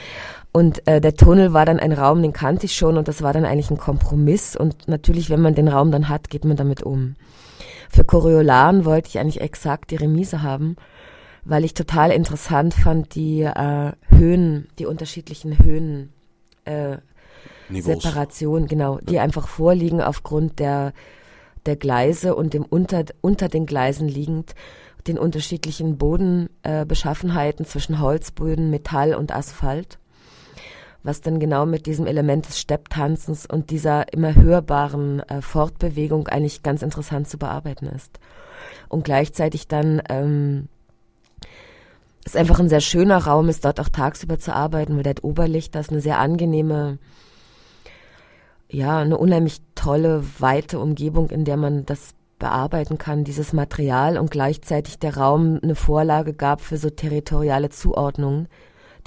Und 0.52 0.88
äh, 0.88 1.00
der 1.00 1.14
Tunnel 1.14 1.54
war 1.54 1.64
dann 1.64 1.80
ein 1.80 1.92
Raum, 1.92 2.24
den 2.24 2.34
kannte 2.34 2.66
ich 2.66 2.76
schon 2.76 2.98
und 2.98 3.08
das 3.08 3.22
war 3.22 3.34
dann 3.34 3.46
eigentlich 3.46 3.70
ein 3.70 3.78
Kompromiss. 3.78 4.56
Und 4.56 4.88
natürlich, 4.88 5.30
wenn 5.30 5.42
man 5.42 5.54
den 5.54 5.68
Raum 5.68 5.92
dann 5.92 6.10
hat, 6.10 6.32
geht 6.32 6.46
man 6.46 6.58
damit 6.58 6.82
um. 6.82 7.16
Für 7.92 8.04
Coriolan 8.04 8.84
wollte 8.84 9.10
ich 9.10 9.20
eigentlich 9.20 9.42
exakt 9.42 9.92
die 9.92 9.96
Remise 9.98 10.42
haben, 10.42 10.76
weil 11.46 11.64
ich 11.64 11.76
total 11.76 12.10
interessant 12.10 12.74
fand, 12.74 13.14
die 13.14 13.42
äh, 13.42 13.92
Höhen, 14.08 14.70
die 14.80 14.88
unterschiedlichen 14.88 15.60
Höhen, 15.60 16.12
äh, 16.66 16.98
Separation, 17.70 18.66
genau, 18.66 18.98
die 19.04 19.20
einfach 19.20 19.48
vorliegen 19.48 20.02
aufgrund 20.02 20.58
der, 20.58 20.94
der 21.68 21.76
Gleise 21.76 22.34
und 22.34 22.56
dem 22.56 22.66
unter, 22.66 23.06
unter 23.22 23.50
den 23.50 23.68
Gleisen 23.68 24.08
liegend 24.08 24.56
den 25.08 25.18
unterschiedlichen 25.18 25.98
Bodenbeschaffenheiten 25.98 27.66
äh, 27.66 27.68
zwischen 27.68 28.00
Holzböden, 28.00 28.70
Metall 28.70 29.14
und 29.16 29.34
Asphalt, 29.34 29.98
was 31.04 31.22
dann 31.22 31.40
genau 31.40 31.66
mit 31.66 31.86
diesem 31.86 32.06
Element 32.06 32.48
des 32.48 32.60
Stepptanzens 32.60 33.46
und 33.46 33.70
dieser 33.70 34.12
immer 34.14 34.36
hörbaren 34.36 35.22
äh, 35.22 35.42
Fortbewegung 35.42 36.28
eigentlich 36.28 36.64
ganz 36.64 36.82
interessant 36.82 37.28
zu 37.28 37.38
bearbeiten 37.38 37.88
ist. 37.88 38.20
Und 38.90 39.06
gleichzeitig 39.06 39.68
dann 39.68 40.02
ähm, 40.10 40.68
ist 42.26 42.36
einfach 42.36 42.60
ein 42.60 42.70
sehr 42.70 42.82
schöner 42.82 43.18
Raum, 43.18 43.50
ist 43.50 43.66
dort 43.66 43.80
auch 43.80 43.90
tagsüber 43.90 44.38
zu 44.38 44.54
arbeiten, 44.54 44.96
weil 44.96 45.04
der 45.04 45.24
Oberlicht, 45.24 45.76
das 45.76 45.88
ist 45.88 45.92
eine 45.92 46.02
sehr 46.02 46.20
angenehme, 46.20 46.98
ja, 48.70 49.00
eine 49.00 49.18
unheimlich 49.18 49.62
tolle, 49.74 50.24
weite 50.40 50.80
Umgebung, 50.80 51.30
in 51.30 51.46
der 51.46 51.58
man 51.58 51.86
das 51.86 52.14
bearbeiten 52.40 52.98
kann, 52.98 53.24
dieses 53.24 53.54
Material 53.54 54.18
und 54.18 54.32
gleichzeitig 54.32 54.98
der 54.98 55.18
Raum 55.18 55.60
eine 55.62 55.76
Vorlage 55.76 56.34
gab 56.34 56.62
für 56.62 56.78
so 56.78 56.90
territoriale 56.90 57.70
Zuordnungen, 57.70 58.48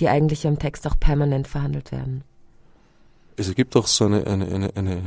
die 0.00 0.08
eigentlich 0.08 0.44
im 0.44 0.58
Text 0.58 0.86
auch 0.86 0.98
permanent 0.98 1.48
verhandelt 1.48 1.92
werden. 1.92 2.24
Es 3.36 3.54
gibt 3.54 3.76
auch 3.76 3.86
so 3.86 4.04
eine, 4.04 4.26
eine, 4.26 4.46
eine, 4.46 4.76
eine, 4.76 5.02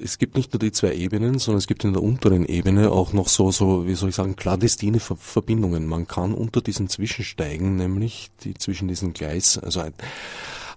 es 0.00 0.18
gibt 0.18 0.36
nicht 0.36 0.52
nur 0.52 0.60
die 0.60 0.70
zwei 0.70 0.94
Ebenen, 0.94 1.38
sondern 1.38 1.58
es 1.58 1.66
gibt 1.66 1.82
in 1.84 1.92
der 1.92 2.02
unteren 2.02 2.46
Ebene 2.46 2.92
auch 2.92 3.12
noch 3.12 3.28
so, 3.28 3.50
so, 3.50 3.86
wie 3.86 3.94
soll 3.94 4.10
ich 4.10 4.14
sagen, 4.14 4.36
klandestine 4.36 5.00
Verbindungen. 5.00 5.86
Man 5.86 6.06
kann 6.06 6.34
unter 6.34 6.60
diesen 6.60 6.88
Zwischensteigen, 6.88 7.76
nämlich 7.76 8.30
die 8.44 8.54
zwischen 8.54 8.86
diesen 8.86 9.12
Gleis, 9.12 9.58
also 9.58 9.80
ein, 9.80 9.92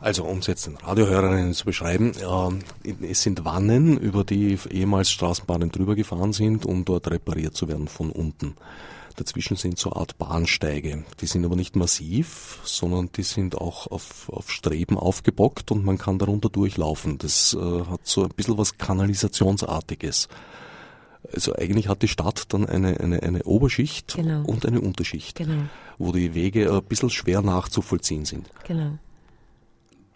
also 0.02 0.26
um 0.26 0.40
es 0.40 0.48
jetzt 0.48 0.66
den 0.66 0.78
Radiohörerinnen 0.78 1.54
zu 1.54 1.64
beschreiben, 1.66 2.14
äh, 2.16 3.06
es 3.06 3.22
sind 3.22 3.46
Wannen, 3.46 3.98
über 3.98 4.24
die 4.24 4.58
ehemals 4.72 5.12
Straßenbahnen 5.12 5.72
drüber 5.72 5.96
gefahren 5.96 6.34
sind, 6.34 6.66
um 6.66 6.86
dort 6.86 7.10
repariert 7.10 7.56
zu 7.56 7.68
werden 7.68 7.88
von 7.88 8.10
unten. 8.10 8.56
Dazwischen 9.16 9.58
sind 9.58 9.78
so 9.78 9.92
eine 9.92 10.00
Art 10.02 10.18
Bahnsteige. 10.18 11.04
Die 11.20 11.26
sind 11.28 11.46
aber 11.46 11.56
nicht 11.56 11.76
massiv, 11.76 12.60
sondern 12.64 13.12
die 13.12 13.24
sind 13.24 13.56
auch 13.56 13.88
auf, 13.88 14.30
auf 14.30 14.50
Streben 14.50 14.98
aufgebockt 14.98 15.72
und 15.72 15.86
man 15.86 16.00
kann 16.00 16.18
darunter 16.18 16.50
durchlaufen. 16.50 17.20
Das 17.20 17.54
äh, 17.54 17.86
hat 17.86 18.08
so 18.08 18.24
ein 18.24 18.30
bisschen 18.30 18.58
was 18.58 18.80
Kanalisationsartiges. 18.80 20.30
Also 21.32 21.54
eigentlich 21.56 21.88
hat 21.88 22.02
die 22.02 22.08
Stadt 22.08 22.46
dann 22.50 22.66
eine, 22.66 23.00
eine, 23.00 23.22
eine 23.22 23.44
Oberschicht 23.44 24.16
genau. 24.16 24.44
und 24.46 24.66
eine 24.66 24.82
Unterschicht, 24.82 25.38
genau. 25.38 25.66
wo 26.00 26.12
die 26.12 26.34
Wege 26.34 26.74
ein 26.74 26.84
bisschen 26.84 27.12
schwer 27.12 27.44
nachzuvollziehen 27.44 28.26
sind. 28.26 28.50
Genau 28.68 28.98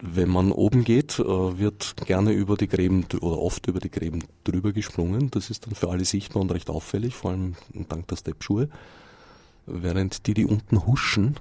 wenn 0.00 0.28
man 0.28 0.52
oben 0.52 0.84
geht, 0.84 1.18
äh, 1.18 1.24
wird 1.58 1.96
gerne 2.06 2.32
über 2.32 2.56
die 2.56 2.68
Gräben 2.68 3.06
oder 3.20 3.38
oft 3.38 3.66
über 3.66 3.80
die 3.80 3.90
Gräben 3.90 4.24
drüber 4.44 4.72
gesprungen. 4.72 5.30
Das 5.30 5.50
ist 5.50 5.66
dann 5.66 5.74
für 5.74 5.90
alle 5.90 6.04
sichtbar 6.04 6.42
und 6.42 6.52
recht 6.52 6.68
auffällig, 6.68 7.14
vor 7.14 7.30
allem 7.30 7.56
dank 7.88 8.06
der 8.08 8.16
Steppschuhe. 8.16 8.68
Während 9.66 10.26
die, 10.26 10.34
die 10.34 10.44
unten 10.44 10.86
huschen, 10.86 11.36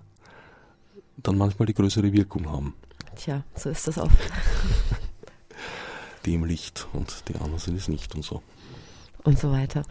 dann 1.18 1.38
manchmal 1.38 1.66
die 1.66 1.74
größere 1.74 2.12
Wirkung 2.14 2.50
haben. 2.50 2.74
Tja, 3.16 3.44
so 3.56 3.70
ist 3.70 3.88
das 3.88 3.98
oft. 3.98 4.18
die 6.26 6.34
im 6.34 6.46
Licht 6.46 6.88
und 6.94 7.24
die 7.28 7.36
anderen 7.36 7.60
sind 7.60 7.78
es 7.78 7.88
nicht 7.88 8.16
und 8.16 8.24
so. 8.24 8.42
Und 9.24 9.38
so 9.38 9.52
weiter. 9.52 9.84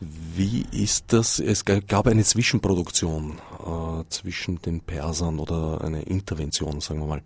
Wie 0.00 0.66
ist 0.72 1.12
das? 1.12 1.38
Es 1.38 1.64
gab 1.64 2.06
eine 2.06 2.22
Zwischenproduktion 2.22 3.38
äh, 3.58 4.04
zwischen 4.10 4.60
den 4.60 4.80
Persern 4.80 5.38
oder 5.38 5.80
eine 5.82 6.02
Intervention, 6.02 6.80
sagen 6.80 7.00
wir 7.00 7.06
mal. 7.06 7.22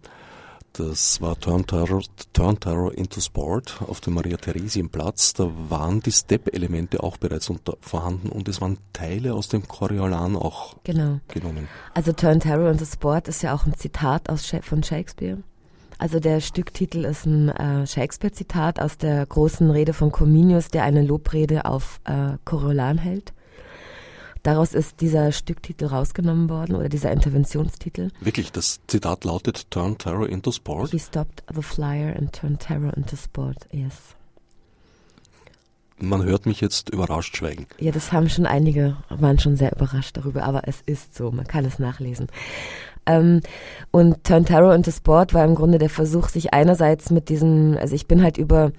Das 0.75 1.21
war 1.21 1.39
Turn 1.39 1.67
Terror, 1.67 2.01
Turn 2.33 2.61
Terror 2.61 2.97
into 2.97 3.21
Sport 3.21 3.81
auf 3.89 4.01
dem 4.01 4.15
Maria-Theresienplatz. 4.15 5.33
Da 5.33 5.51
waren 5.69 6.01
die 6.01 6.13
Step-Elemente 6.13 7.03
auch 7.03 7.17
bereits 7.17 7.51
unter, 7.51 7.77
vorhanden 7.81 8.29
und 8.29 8.47
es 8.49 8.61
waren 8.61 8.79
Teile 8.93 9.35
aus 9.35 9.49
dem 9.49 9.67
Coriolan 9.67 10.37
auch 10.37 10.77
genau. 10.85 11.19
genommen. 11.27 11.67
Also 11.95 12.13
Turn 12.13 12.39
Terror 12.39 12.71
into 12.71 12.85
Sport 12.85 13.27
ist 13.27 13.43
ja 13.43 13.53
auch 13.53 13.67
ein 13.67 13.75
Zitat 13.75 14.31
aus, 14.31 14.55
von 14.63 14.85
Shakespeare. 14.85 15.39
Also 16.01 16.19
der 16.19 16.41
Stücktitel 16.41 17.05
ist 17.05 17.27
ein 17.27 17.51
äh, 17.51 17.87
Shakespeare-Zitat 17.87 18.81
aus 18.81 18.97
der 18.97 19.27
großen 19.27 19.71
Rede 19.71 19.93
von 19.93 20.11
Cominius, 20.11 20.69
der 20.69 20.85
eine 20.85 21.03
Lobrede 21.03 21.67
auf 21.67 22.01
äh, 22.05 22.39
Coriolan 22.47 22.97
hält. 22.97 23.35
Daraus 24.43 24.73
ist 24.73 25.03
dieser 25.03 25.31
Stücktitel 25.31 25.85
rausgenommen 25.85 26.49
worden 26.49 26.75
oder 26.75 26.89
dieser 26.89 27.13
Interventionstitel. 27.13 28.13
Wirklich, 28.23 28.51
das 28.51 28.81
Zitat 28.87 29.25
lautet 29.25 29.71
Turn 29.71 29.99
Terror 29.99 30.27
into 30.27 30.53
Sport? 30.53 30.91
He 30.91 30.99
stopped 30.99 31.45
the 31.55 31.61
flyer 31.61 32.17
and 32.17 32.33
turned 32.33 32.61
terror 32.61 32.97
into 32.97 33.17
sport, 33.17 33.69
yes. 33.71 34.17
Man 35.99 36.25
hört 36.25 36.47
mich 36.47 36.63
jetzt 36.63 36.89
überrascht 36.89 37.37
schweigen. 37.37 37.67
Ja, 37.79 37.93
das 37.93 38.11
haben 38.11 38.31
schon 38.31 38.47
einige, 38.47 38.97
waren 39.11 39.39
schon 39.39 39.57
sehr 39.57 39.73
überrascht 39.73 40.17
darüber, 40.17 40.45
aber 40.45 40.67
es 40.67 40.81
ist 40.87 41.15
so, 41.15 41.31
man 41.31 41.47
kann 41.47 41.67
es 41.67 41.79
nachlesen. 41.79 42.29
Ähm, 43.11 43.41
und 43.91 44.23
Turn 44.25 44.45
Terror 44.45 44.75
into 44.75 44.91
Sport 44.93 45.35
war 45.35 45.45
im 45.45 45.55
Grunde 45.55 45.79
der 45.79 45.91
Versuch, 45.91 46.29
sich 46.29 46.55
einerseits 46.55 47.11
mit 47.11 47.29
diesen, 47.29 47.77
also 47.77 47.95
ich 47.95 48.07
bin 48.07 48.23
halt 48.23 48.39
über, 48.39 48.71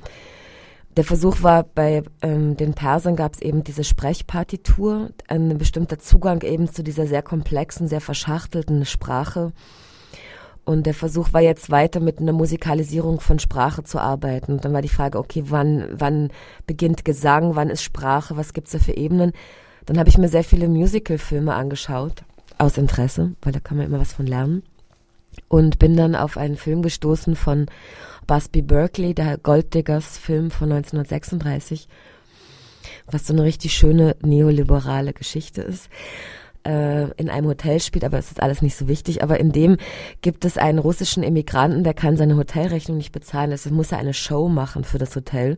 der 0.96 1.04
Versuch 1.04 1.44
war, 1.44 1.64
bei 1.64 2.04
ähm, 2.22 2.56
den 2.56 2.74
Persern 2.74 3.16
gab 3.16 3.34
es 3.34 3.42
eben 3.42 3.64
diese 3.64 3.84
Sprechpartitur, 3.84 5.10
ein 5.28 5.58
bestimmter 5.58 6.00
Zugang 6.00 6.42
eben 6.44 6.72
zu 6.72 6.84
dieser 6.84 7.08
sehr 7.08 7.22
komplexen, 7.22 7.88
sehr 7.88 8.02
verschachtelten 8.02 8.86
Sprache. 8.86 9.52
Und 10.64 10.86
der 10.86 10.94
Versuch 10.94 11.34
war 11.34 11.42
jetzt 11.42 11.72
weiter 11.72 12.00
mit 12.00 12.20
einer 12.20 12.34
Musikalisierung 12.34 13.20
von 13.20 13.40
Sprache 13.40 13.84
zu 13.84 14.00
arbeiten. 14.00 14.54
Und 14.54 14.64
dann 14.64 14.74
war 14.74 14.82
die 14.82 14.90
Frage, 14.90 15.18
okay, 15.18 15.44
wann, 15.48 15.88
wann 15.92 16.30
beginnt 16.68 17.04
Gesang, 17.04 17.56
wann 17.56 17.70
ist 17.70 17.84
Sprache, 17.84 18.38
was 18.38 18.54
gibt's 18.54 18.72
da 18.72 18.80
für 18.80 18.96
Ebenen? 18.96 19.32
Dann 19.86 19.98
habe 19.98 20.10
ich 20.10 20.18
mir 20.18 20.30
sehr 20.30 20.44
viele 20.44 20.70
Musical-Filme 20.70 21.54
angeschaut, 21.54 22.24
aus 22.62 22.78
Interesse, 22.78 23.34
weil 23.42 23.54
da 23.54 23.60
kann 23.60 23.78
man 23.78 23.88
immer 23.88 24.00
was 24.00 24.14
von 24.14 24.28
lernen. 24.28 24.64
Und 25.48 25.80
bin 25.80 25.96
dann 25.96 26.16
auf 26.16 26.38
einen 26.38 26.58
Film 26.58 26.82
gestoßen 26.82 27.36
von 27.36 27.68
Busby 28.28 28.62
Berkeley, 28.62 29.14
der 29.14 29.38
Golddiggers 29.38 30.18
Film 30.18 30.52
von 30.52 30.72
1936, 30.72 31.88
was 33.10 33.28
so 33.28 33.34
eine 33.34 33.44
richtig 33.44 33.74
schöne 33.74 34.16
neoliberale 34.22 35.14
Geschichte 35.14 35.62
ist 35.62 35.90
äh, 36.66 37.10
in 37.14 37.30
einem 37.30 37.48
Hotel 37.48 37.80
spielt, 37.80 38.04
aber 38.04 38.18
es 38.18 38.32
ist 38.32 38.42
alles 38.42 38.62
nicht 38.62 38.76
so 38.76 38.88
wichtig. 38.88 39.24
Aber 39.24 39.40
in 39.40 39.52
dem 39.52 39.78
gibt 40.22 40.46
es 40.46 40.58
einen 40.58 40.80
russischen 40.80 41.24
Immigranten, 41.24 41.84
der 41.84 41.94
kann 41.94 42.18
seine 42.18 42.38
Hotelrechnung 42.38 42.98
nicht 42.98 43.12
bezahlen. 43.12 43.52
Deswegen 43.52 43.76
muss 43.76 43.92
er 43.92 43.98
eine 43.98 44.14
Show 44.14 44.48
machen 44.48 44.84
für 44.84 44.98
das 44.98 45.16
Hotel. 45.16 45.58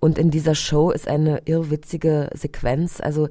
Und 0.00 0.18
in 0.18 0.30
dieser 0.30 0.54
Show 0.54 0.90
ist 0.90 1.08
eine 1.08 1.42
irrwitzige 1.44 2.30
Sequenz. 2.34 3.00
Also 3.00 3.28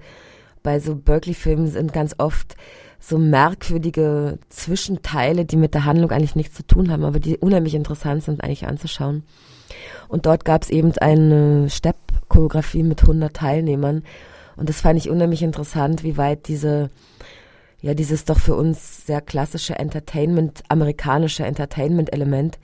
bei 0.64 0.80
so 0.80 0.96
Berkeley-Filmen 0.96 1.68
sind 1.68 1.94
ganz 1.94 2.16
oft 2.18 2.56
so 3.02 3.18
merkwürdige 3.18 4.38
Zwischenteile, 4.50 5.44
die 5.44 5.58
mit 5.58 5.74
der 5.74 5.86
Handlung 5.86 6.12
eigentlich 6.12 6.36
nichts 6.36 6.56
zu 6.56 6.66
tun 6.66 6.92
haben, 6.92 7.04
aber 7.04 7.20
die 7.20 7.38
unheimlich 7.38 7.74
interessant 7.76 8.24
sind 8.24 8.44
eigentlich 8.44 8.68
anzuschauen. 8.68 9.24
Und 10.08 10.26
dort 10.26 10.46
gab 10.46 10.64
es 10.64 10.70
eben 10.70 10.92
eine 11.00 11.70
Stepp-Choreografie 11.70 12.84
mit 12.84 13.02
100 13.02 13.36
Teilnehmern. 13.36 14.04
Und 14.56 14.70
das 14.70 14.82
fand 14.82 15.00
ich 15.00 15.10
unheimlich 15.10 15.42
interessant, 15.42 16.04
wie 16.04 16.18
weit 16.18 16.48
diese 16.48 16.90
ja 17.82 17.96
dieses 17.96 18.26
doch 18.26 18.40
für 18.40 18.56
uns 18.56 19.08
sehr 19.08 19.22
klassische 19.22 19.78
Entertainment, 19.78 20.62
amerikanische 20.70 21.44
Entertainment-Element 21.46 22.60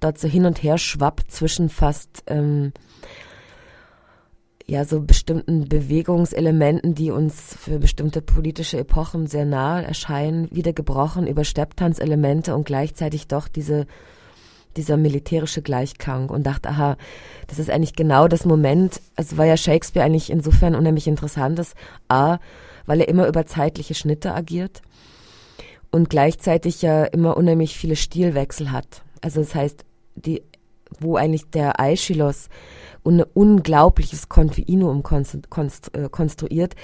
dort 0.00 0.18
so 0.18 0.28
hin 0.28 0.44
und 0.44 0.62
her 0.62 0.78
schwappt 0.78 1.32
zwischen 1.32 1.70
fast 1.70 2.22
ähm, 2.26 2.72
ja 4.68 4.84
so 4.84 5.00
bestimmten 5.00 5.66
Bewegungselementen, 5.68 6.94
die 6.94 7.10
uns 7.10 7.56
für 7.58 7.78
bestimmte 7.78 8.20
politische 8.20 8.78
Epochen 8.78 9.26
sehr 9.26 9.46
nahe 9.46 9.84
erscheinen, 9.84 10.48
wieder 10.54 10.74
gebrochen 10.74 11.26
über 11.26 11.44
Stepptanzelemente 11.44 12.54
und 12.54 12.66
gleichzeitig 12.66 13.26
doch 13.28 13.48
diese 13.48 13.86
dieser 14.76 14.96
militärische 14.96 15.60
Gleichklang 15.60 16.30
und 16.30 16.44
dachte, 16.44 16.68
aha, 16.68 16.96
das 17.48 17.58
ist 17.58 17.68
eigentlich 17.68 17.96
genau 17.96 18.28
das 18.28 18.44
Moment, 18.44 19.00
also 19.16 19.36
war 19.36 19.46
ja 19.46 19.56
Shakespeare 19.56 20.06
eigentlich 20.06 20.30
insofern 20.30 20.76
unheimlich 20.76 21.08
interessantes, 21.08 21.74
a, 22.08 22.38
weil 22.86 23.00
er 23.00 23.08
immer 23.08 23.26
über 23.26 23.44
zeitliche 23.44 23.94
Schnitte 23.94 24.34
agiert 24.34 24.82
und 25.90 26.10
gleichzeitig 26.10 26.82
ja 26.82 27.04
immer 27.04 27.36
unheimlich 27.36 27.76
viele 27.76 27.96
Stilwechsel 27.96 28.70
hat. 28.70 29.02
Also 29.20 29.40
das 29.40 29.54
heißt, 29.54 29.84
die, 30.14 30.42
wo 31.00 31.16
eigentlich 31.16 31.50
der 31.50 31.80
Aeschylus 31.80 32.48
ein 33.08 33.22
unglaubliches 33.22 34.28
Kontinuum 34.28 35.02
äh, 35.02 36.08
konstruiert, 36.10 36.74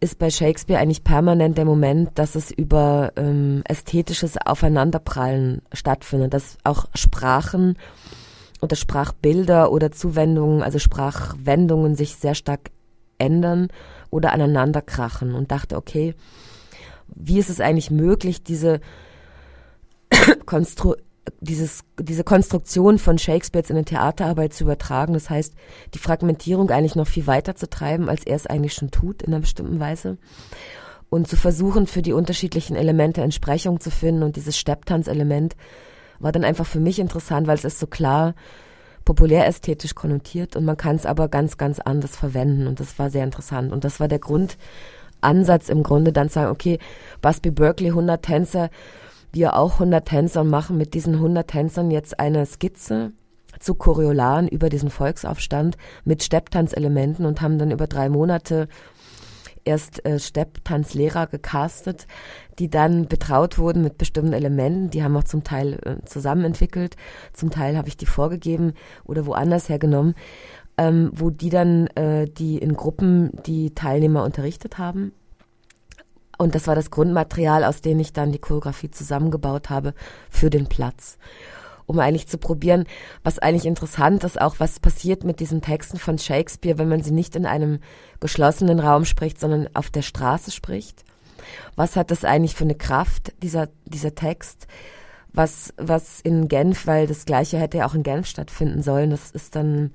ist 0.00 0.18
bei 0.18 0.30
Shakespeare 0.30 0.80
eigentlich 0.80 1.04
permanent 1.04 1.56
der 1.56 1.64
Moment, 1.64 2.18
dass 2.18 2.34
es 2.34 2.50
über 2.50 3.12
ähm, 3.16 3.62
ästhetisches 3.64 4.36
Aufeinanderprallen 4.36 5.62
stattfindet, 5.72 6.34
dass 6.34 6.58
auch 6.64 6.86
Sprachen 6.94 7.78
oder 8.60 8.76
Sprachbilder 8.76 9.70
oder 9.70 9.92
Zuwendungen, 9.92 10.62
also 10.62 10.78
Sprachwendungen 10.78 11.94
sich 11.94 12.16
sehr 12.16 12.34
stark 12.34 12.70
ändern 13.18 13.68
oder 14.10 14.32
aneinanderkrachen. 14.32 15.34
Und 15.34 15.52
dachte, 15.52 15.76
okay, 15.76 16.14
wie 17.06 17.38
ist 17.38 17.50
es 17.50 17.60
eigentlich 17.60 17.90
möglich, 17.90 18.42
diese, 18.42 18.80
Konstru 20.46 20.94
dieses, 21.40 21.84
diese 21.98 22.24
Konstruktion 22.24 22.98
von 22.98 23.18
Shakespeare 23.18 23.66
in 23.68 23.76
eine 23.76 23.84
Theaterarbeit 23.84 24.52
zu 24.52 24.64
übertragen. 24.64 25.14
Das 25.14 25.30
heißt, 25.30 25.54
die 25.94 25.98
Fragmentierung 25.98 26.70
eigentlich 26.70 26.96
noch 26.96 27.06
viel 27.06 27.26
weiter 27.26 27.54
zu 27.54 27.68
treiben, 27.68 28.08
als 28.08 28.24
er 28.24 28.36
es 28.36 28.46
eigentlich 28.46 28.74
schon 28.74 28.90
tut, 28.90 29.22
in 29.22 29.32
einer 29.32 29.40
bestimmten 29.40 29.78
Weise. 29.80 30.18
Und 31.10 31.28
zu 31.28 31.36
versuchen, 31.36 31.86
für 31.86 32.02
die 32.02 32.12
unterschiedlichen 32.12 32.74
Elemente 32.74 33.20
Entsprechung 33.22 33.80
zu 33.80 33.90
finden. 33.90 34.22
Und 34.22 34.36
dieses 34.36 34.58
Stepptanzelement 34.58 35.56
war 36.18 36.32
dann 36.32 36.44
einfach 36.44 36.66
für 36.66 36.80
mich 36.80 36.98
interessant, 36.98 37.46
weil 37.46 37.56
es 37.56 37.64
ist 37.64 37.78
so 37.78 37.86
klar 37.86 38.34
populärästhetisch 39.04 39.96
konnotiert 39.96 40.54
und 40.54 40.64
man 40.64 40.76
kann 40.76 40.94
es 40.94 41.06
aber 41.06 41.28
ganz, 41.28 41.58
ganz 41.58 41.80
anders 41.80 42.16
verwenden. 42.16 42.66
Und 42.66 42.80
das 42.80 42.98
war 42.98 43.10
sehr 43.10 43.24
interessant. 43.24 43.72
Und 43.72 43.84
das 43.84 44.00
war 44.00 44.08
der 44.08 44.20
Grundansatz 44.20 45.68
im 45.68 45.82
Grunde, 45.82 46.12
dann 46.12 46.28
zu 46.28 46.34
sagen, 46.34 46.52
okay, 46.52 46.78
Busby 47.20 47.50
Berkeley, 47.50 47.90
100 47.90 48.22
Tänzer, 48.22 48.70
wir 49.32 49.56
auch 49.56 49.74
100 49.74 50.06
Tänzer 50.06 50.44
machen 50.44 50.76
mit 50.76 50.94
diesen 50.94 51.14
100 51.14 51.48
Tänzern 51.48 51.90
jetzt 51.90 52.18
eine 52.20 52.44
Skizze 52.46 53.12
zu 53.60 53.74
Choreolaren 53.74 54.48
über 54.48 54.68
diesen 54.68 54.90
Volksaufstand 54.90 55.76
mit 56.04 56.22
Stepptanzelementen 56.22 57.26
und 57.26 57.40
haben 57.40 57.58
dann 57.58 57.70
über 57.70 57.86
drei 57.86 58.08
Monate 58.08 58.68
erst 59.64 60.04
äh, 60.04 60.18
Stepptanzlehrer 60.18 61.26
gecastet, 61.28 62.06
die 62.58 62.68
dann 62.68 63.06
betraut 63.06 63.58
wurden 63.58 63.82
mit 63.82 63.98
bestimmten 63.98 64.32
Elementen. 64.32 64.90
Die 64.90 65.04
haben 65.04 65.16
auch 65.16 65.24
zum 65.24 65.44
Teil 65.44 65.78
äh, 65.84 66.04
zusammen 66.04 66.44
entwickelt, 66.44 66.96
zum 67.32 67.50
Teil 67.50 67.76
habe 67.76 67.88
ich 67.88 67.96
die 67.96 68.06
vorgegeben 68.06 68.72
oder 69.04 69.26
woanders 69.26 69.68
hergenommen, 69.68 70.14
ähm, 70.76 71.10
wo 71.14 71.30
die 71.30 71.50
dann 71.50 71.86
äh, 71.88 72.26
die 72.26 72.58
in 72.58 72.74
Gruppen 72.74 73.30
die 73.46 73.74
Teilnehmer 73.74 74.24
unterrichtet 74.24 74.78
haben 74.78 75.12
und 76.42 76.54
das 76.54 76.66
war 76.66 76.74
das 76.74 76.90
Grundmaterial, 76.90 77.64
aus 77.64 77.80
dem 77.80 78.00
ich 78.00 78.12
dann 78.12 78.32
die 78.32 78.38
Choreografie 78.38 78.90
zusammengebaut 78.90 79.70
habe 79.70 79.94
für 80.30 80.50
den 80.50 80.66
Platz. 80.66 81.18
Um 81.86 81.98
eigentlich 81.98 82.28
zu 82.28 82.38
probieren, 82.38 82.84
was 83.24 83.38
eigentlich 83.38 83.66
interessant 83.66 84.24
ist, 84.24 84.40
auch 84.40 84.56
was 84.58 84.80
passiert 84.80 85.24
mit 85.24 85.40
diesen 85.40 85.62
Texten 85.62 85.98
von 85.98 86.18
Shakespeare, 86.18 86.78
wenn 86.78 86.88
man 86.88 87.02
sie 87.02 87.10
nicht 87.10 87.36
in 87.36 87.44
einem 87.44 87.80
geschlossenen 88.20 88.80
Raum 88.80 89.04
spricht, 89.04 89.40
sondern 89.40 89.68
auf 89.74 89.90
der 89.90 90.02
Straße 90.02 90.52
spricht. 90.52 91.04
Was 91.76 91.96
hat 91.96 92.10
das 92.10 92.24
eigentlich 92.24 92.54
für 92.54 92.64
eine 92.64 92.74
Kraft, 92.74 93.32
dieser, 93.42 93.68
dieser 93.84 94.14
Text? 94.14 94.66
Was, 95.32 95.72
was 95.76 96.20
in 96.20 96.48
Genf, 96.48 96.86
weil 96.86 97.06
das 97.06 97.24
Gleiche 97.24 97.58
hätte 97.58 97.78
ja 97.78 97.86
auch 97.86 97.94
in 97.94 98.02
Genf 98.02 98.26
stattfinden 98.26 98.82
sollen, 98.82 99.10
das 99.10 99.30
ist 99.30 99.56
dann, 99.56 99.92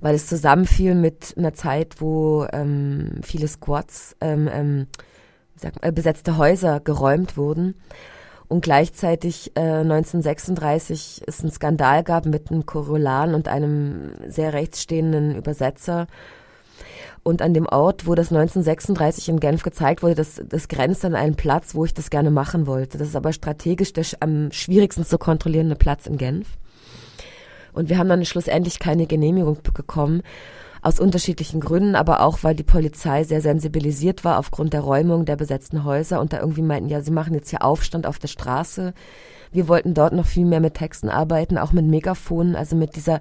weil 0.00 0.14
es 0.14 0.26
zusammenfiel 0.26 0.94
mit 0.94 1.34
einer 1.36 1.52
Zeit, 1.52 2.00
wo 2.00 2.46
ähm, 2.52 3.20
viele 3.22 3.46
Squats, 3.46 4.16
ähm, 4.20 4.48
ähm, 4.50 4.86
sag, 5.60 5.74
äh, 5.82 5.92
besetzte 5.92 6.36
Häuser 6.36 6.80
geräumt 6.80 7.36
wurden. 7.36 7.74
Und 8.48 8.62
gleichzeitig 8.62 9.52
äh, 9.56 9.60
1936 9.60 11.22
es 11.26 11.40
einen 11.40 11.50
Skandal 11.50 12.02
gab 12.02 12.24
mit 12.24 12.50
einem 12.50 12.64
Choreolan 12.64 13.34
und 13.34 13.46
einem 13.46 14.12
sehr 14.26 14.54
rechtsstehenden 14.54 15.36
Übersetzer. 15.36 16.06
Und 17.22 17.42
an 17.42 17.52
dem 17.52 17.66
Ort, 17.66 18.06
wo 18.06 18.14
das 18.14 18.32
1936 18.32 19.28
in 19.28 19.40
Genf 19.40 19.62
gezeigt 19.62 20.02
wurde, 20.02 20.14
das, 20.14 20.40
das 20.48 20.68
grenzt 20.68 21.04
an 21.04 21.14
einen 21.14 21.34
Platz, 21.34 21.74
wo 21.74 21.84
ich 21.84 21.92
das 21.92 22.08
gerne 22.08 22.30
machen 22.30 22.66
wollte. 22.66 22.96
Das 22.96 23.08
ist 23.08 23.16
aber 23.16 23.34
strategisch 23.34 23.92
der 23.92 24.06
am 24.20 24.50
schwierigsten 24.50 25.04
zu 25.04 25.18
kontrollierende 25.18 25.76
Platz 25.76 26.06
in 26.06 26.16
Genf. 26.16 26.48
Und 27.74 27.90
wir 27.90 27.98
haben 27.98 28.08
dann 28.08 28.24
schlussendlich 28.24 28.78
keine 28.78 29.06
Genehmigung 29.06 29.58
bekommen 29.62 30.22
aus 30.88 30.98
unterschiedlichen 30.98 31.60
Gründen, 31.60 31.94
aber 31.94 32.22
auch, 32.22 32.38
weil 32.42 32.54
die 32.54 32.62
Polizei 32.62 33.22
sehr 33.22 33.42
sensibilisiert 33.42 34.24
war 34.24 34.38
aufgrund 34.38 34.72
der 34.72 34.80
Räumung 34.80 35.26
der 35.26 35.36
besetzten 35.36 35.84
Häuser 35.84 36.18
und 36.18 36.32
da 36.32 36.40
irgendwie 36.40 36.62
meinten, 36.62 36.88
ja, 36.88 37.02
sie 37.02 37.10
machen 37.10 37.34
jetzt 37.34 37.50
hier 37.50 37.62
Aufstand 37.62 38.06
auf 38.06 38.18
der 38.18 38.28
Straße. 38.28 38.94
Wir 39.52 39.68
wollten 39.68 39.92
dort 39.92 40.14
noch 40.14 40.26
viel 40.26 40.46
mehr 40.46 40.60
mit 40.60 40.74
Texten 40.74 41.10
arbeiten, 41.10 41.58
auch 41.58 41.72
mit 41.72 41.84
Megafonen, 41.84 42.56
also 42.56 42.74
mit 42.74 42.96
dieser 42.96 43.20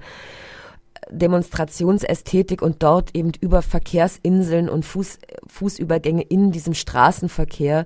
Demonstrationsästhetik 1.11 2.61
und 2.61 2.83
dort 2.83 3.13
eben 3.15 3.33
über 3.41 3.61
Verkehrsinseln 3.61 4.69
und 4.69 4.85
Fuß, 4.85 5.19
Fußübergänge 5.47 6.23
in 6.23 6.51
diesem 6.51 6.73
Straßenverkehr 6.73 7.85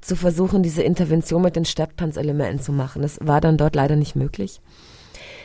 zu 0.00 0.16
versuchen, 0.16 0.62
diese 0.62 0.82
Intervention 0.82 1.42
mit 1.42 1.54
den 1.54 1.64
Stepptanzelementen 1.64 2.60
zu 2.60 2.72
machen. 2.72 3.02
Das 3.02 3.18
war 3.22 3.40
dann 3.40 3.56
dort 3.56 3.76
leider 3.76 3.94
nicht 3.94 4.16
möglich. 4.16 4.60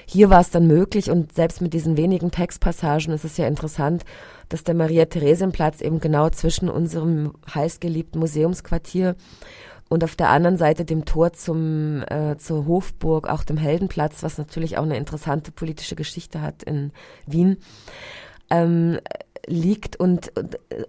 Hier 0.06 0.30
war 0.30 0.42
es 0.42 0.50
dann 0.50 0.68
möglich. 0.68 1.10
Und 1.10 1.34
selbst 1.34 1.62
mit 1.62 1.74
diesen 1.74 1.98
wenigen 1.98 2.32
Textpassagen 2.32 3.14
ist 3.14 3.26
es 3.26 3.38
ja 3.38 3.48
interessant, 3.48 4.04
dass 4.50 4.64
der 4.64 4.76
Maria-Theresien-Platz 4.76 5.82
eben 5.82 6.00
genau 6.00 6.30
zwischen 6.30 6.70
unserem 6.70 7.34
heißgeliebten 7.54 8.20
Museumsquartier 8.20 9.16
und 9.92 10.06
auf 10.06 10.16
der 10.16 10.30
anderen 10.30 10.56
Seite 10.56 10.86
dem 10.86 11.04
Tor 11.04 11.34
zum 11.34 12.04
äh, 12.04 12.38
zur 12.38 12.66
Hofburg, 12.66 13.28
auch 13.28 13.44
dem 13.44 13.58
Heldenplatz, 13.58 14.24
was 14.24 14.38
natürlich 14.38 14.78
auch 14.78 14.84
eine 14.84 14.96
interessante 14.96 15.52
politische 15.52 15.96
Geschichte 15.96 16.42
hat 16.42 16.64
in 16.64 16.94
Wien, 17.26 17.58
ähm, 18.50 19.00
liegt. 19.48 19.98
Und 19.98 20.32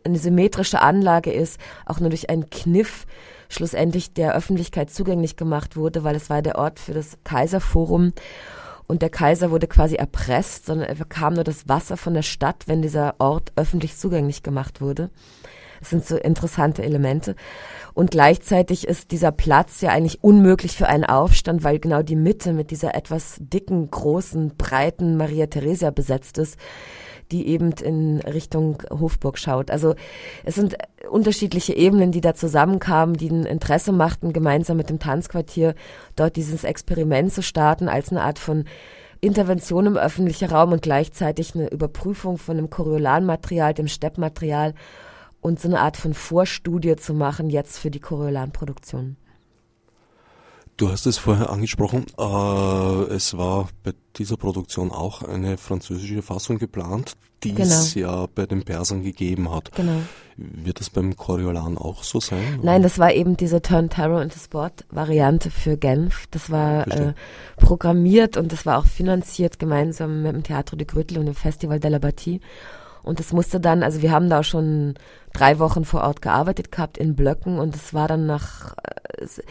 eine 0.05 0.19
symmetrische 0.19 0.81
Anlage 0.81 1.33
ist, 1.33 1.61
auch 1.85 1.99
nur 1.99 2.11
durch 2.11 2.31
einen 2.31 2.49
Kniff 2.49 3.07
schlussendlich 3.49 4.15
der 4.15 4.37
Öffentlichkeit 4.37 4.91
zugänglich 4.91 5.37
gemacht 5.37 5.77
wurde, 5.77 6.05
weil 6.05 6.15
es 6.15 6.31
war 6.31 6.41
der 6.41 6.57
Ort 6.57 6.79
für 6.79 6.95
das 6.95 7.19
Kaiserforum 7.25 8.13
und 8.87 9.03
der 9.03 9.11
Kaiser 9.11 9.51
wurde 9.51 9.67
quasi 9.67 9.95
erpresst, 9.97 10.67
sondern 10.67 10.89
er 10.89 10.95
bekam 10.95 11.35
nur 11.35 11.45
das 11.45 11.69
Wasser 11.69 11.97
von 11.97 12.15
der 12.15 12.23
Stadt, 12.23 12.65
wenn 12.67 12.83
dieser 12.83 13.15
Ort 13.19 13.53
öffentlich 13.57 13.97
zugänglich 13.97 14.43
gemacht 14.43 14.81
wurde. 14.81 15.11
Es 15.81 15.91
sind 15.91 16.07
so 16.07 16.17
interessante 16.17 16.83
Elemente. 16.83 17.35
Und 17.95 18.11
gleichzeitig 18.11 18.87
ist 18.87 19.11
dieser 19.11 19.33
Platz 19.33 19.81
ja 19.81 19.91
eigentlich 19.91 20.23
unmöglich 20.23 20.77
für 20.77 20.89
einen 20.89 21.05
Aufstand, 21.05 21.65
weil 21.65 21.79
genau 21.79 22.03
die 22.03 22.17
Mitte 22.17 22.53
mit 22.53 22.71
dieser 22.71 22.95
etwas 22.95 23.37
dicken, 23.39 23.91
großen, 23.91 24.57
breiten 24.57 25.17
Maria 25.17 25.47
Theresia 25.47 25.91
besetzt 25.91 26.39
ist, 26.39 26.59
die 27.31 27.49
eben 27.49 27.73
in 27.73 28.21
Richtung 28.21 28.83
Hofburg 28.91 29.39
schaut. 29.39 29.71
Also 29.71 29.95
es 30.45 30.55
sind 30.55 30.77
unterschiedliche 31.11 31.75
Ebenen, 31.75 32.13
die 32.13 32.21
da 32.21 32.35
zusammenkamen, 32.35 33.17
die 33.17 33.31
ein 33.31 33.45
Interesse 33.45 33.93
machten, 33.93 34.33
gemeinsam 34.33 34.77
mit 34.77 34.91
dem 34.91 34.99
Tanzquartier 34.99 35.75
dort 36.17 36.37
dieses 36.37 36.65
Experiment 36.65 37.33
zu 37.33 37.43
starten 37.43 37.89
als 37.89 38.11
eine 38.11 38.23
Art 38.23 38.39
von 38.39 38.65
Intervention 39.21 39.87
im 39.87 39.97
öffentlichen 39.97 40.51
Raum 40.51 40.73
und 40.73 40.83
gleichzeitig 40.83 41.55
eine 41.55 41.71
Überprüfung 41.71 42.39
von 42.39 42.57
dem 42.57 42.71
Coriolanmaterial, 42.71 43.73
dem 43.73 43.87
Steppmaterial 43.87 44.75
und 45.43 45.61
so 45.61 45.69
eine 45.69 45.81
Art 45.81 45.99
von 45.99 46.15
Vorstudie 46.15 46.97
zu 46.97 47.13
machen 47.13 47.51
jetzt 47.51 47.79
für 47.79 47.91
die 47.91 48.01
Coriolan-Produktion. 48.01 49.17
Du 50.79 50.91
hast 50.91 51.05
es 51.05 51.19
vorher 51.19 51.51
angesprochen, 51.51 52.07
äh, 52.19 53.15
es 53.15 53.37
war 53.37 53.69
bei 53.83 53.93
dieser 54.17 54.39
Produktion 54.39 54.91
auch 54.91 55.23
eine 55.23 55.59
französische 55.59 56.23
Fassung 56.23 56.59
geplant, 56.59 57.13
die 57.43 57.55
genau. 57.55 57.75
es 57.75 57.95
ja 57.95 58.27
bei 58.35 58.47
den 58.47 58.65
Persern 58.65 59.03
gegeben 59.03 59.53
hat. 59.53 59.73
Genau. 59.75 60.01
Wird 60.37 60.81
das 60.81 60.89
beim 60.89 61.15
Coriolan 61.15 61.77
auch 61.77 62.03
so 62.03 62.21
sein? 62.21 62.55
Oder? 62.55 62.65
Nein, 62.65 62.83
das 62.83 62.99
war 62.99 63.13
eben 63.13 63.37
diese 63.37 63.61
Turn 63.61 63.91
Terror 63.91 64.23
into 64.23 64.39
Sport 64.39 64.87
Variante 64.91 65.51
für 65.51 65.77
Genf. 65.77 66.27
Das 66.31 66.51
war 66.51 66.89
äh, 66.89 67.13
programmiert 67.59 68.39
und 68.39 68.51
das 68.51 68.65
war 68.65 68.79
auch 68.79 68.87
finanziert 68.87 69.59
gemeinsam 69.59 70.23
mit 70.23 70.35
dem 70.35 70.43
Theater 70.43 70.77
de 70.77 70.87
Grüttel 70.87 71.19
und 71.19 71.27
dem 71.27 71.35
Festival 71.35 71.81
de 71.81 71.91
la 71.91 71.99
Bâtie. 71.99 72.41
Und 73.03 73.21
es 73.21 73.33
musste 73.33 73.61
dann, 73.61 73.83
also 73.83 74.01
wir 74.01 74.13
haben 74.13 74.31
da 74.31 74.41
auch 74.41 74.45
schon 74.45 74.95
drei 75.33 75.59
Wochen 75.59 75.85
vor 75.85 76.03
Ort 76.03 76.23
gearbeitet 76.23 76.73
gehabt 76.73 76.99
in 76.99 77.15
Blöcken 77.15 77.59
und 77.59 77.75
es 77.75 77.95
war 77.95 78.09
dann 78.09 78.27
nach, 78.27 78.75
äh, 78.77 79.23
es, 79.23 79.43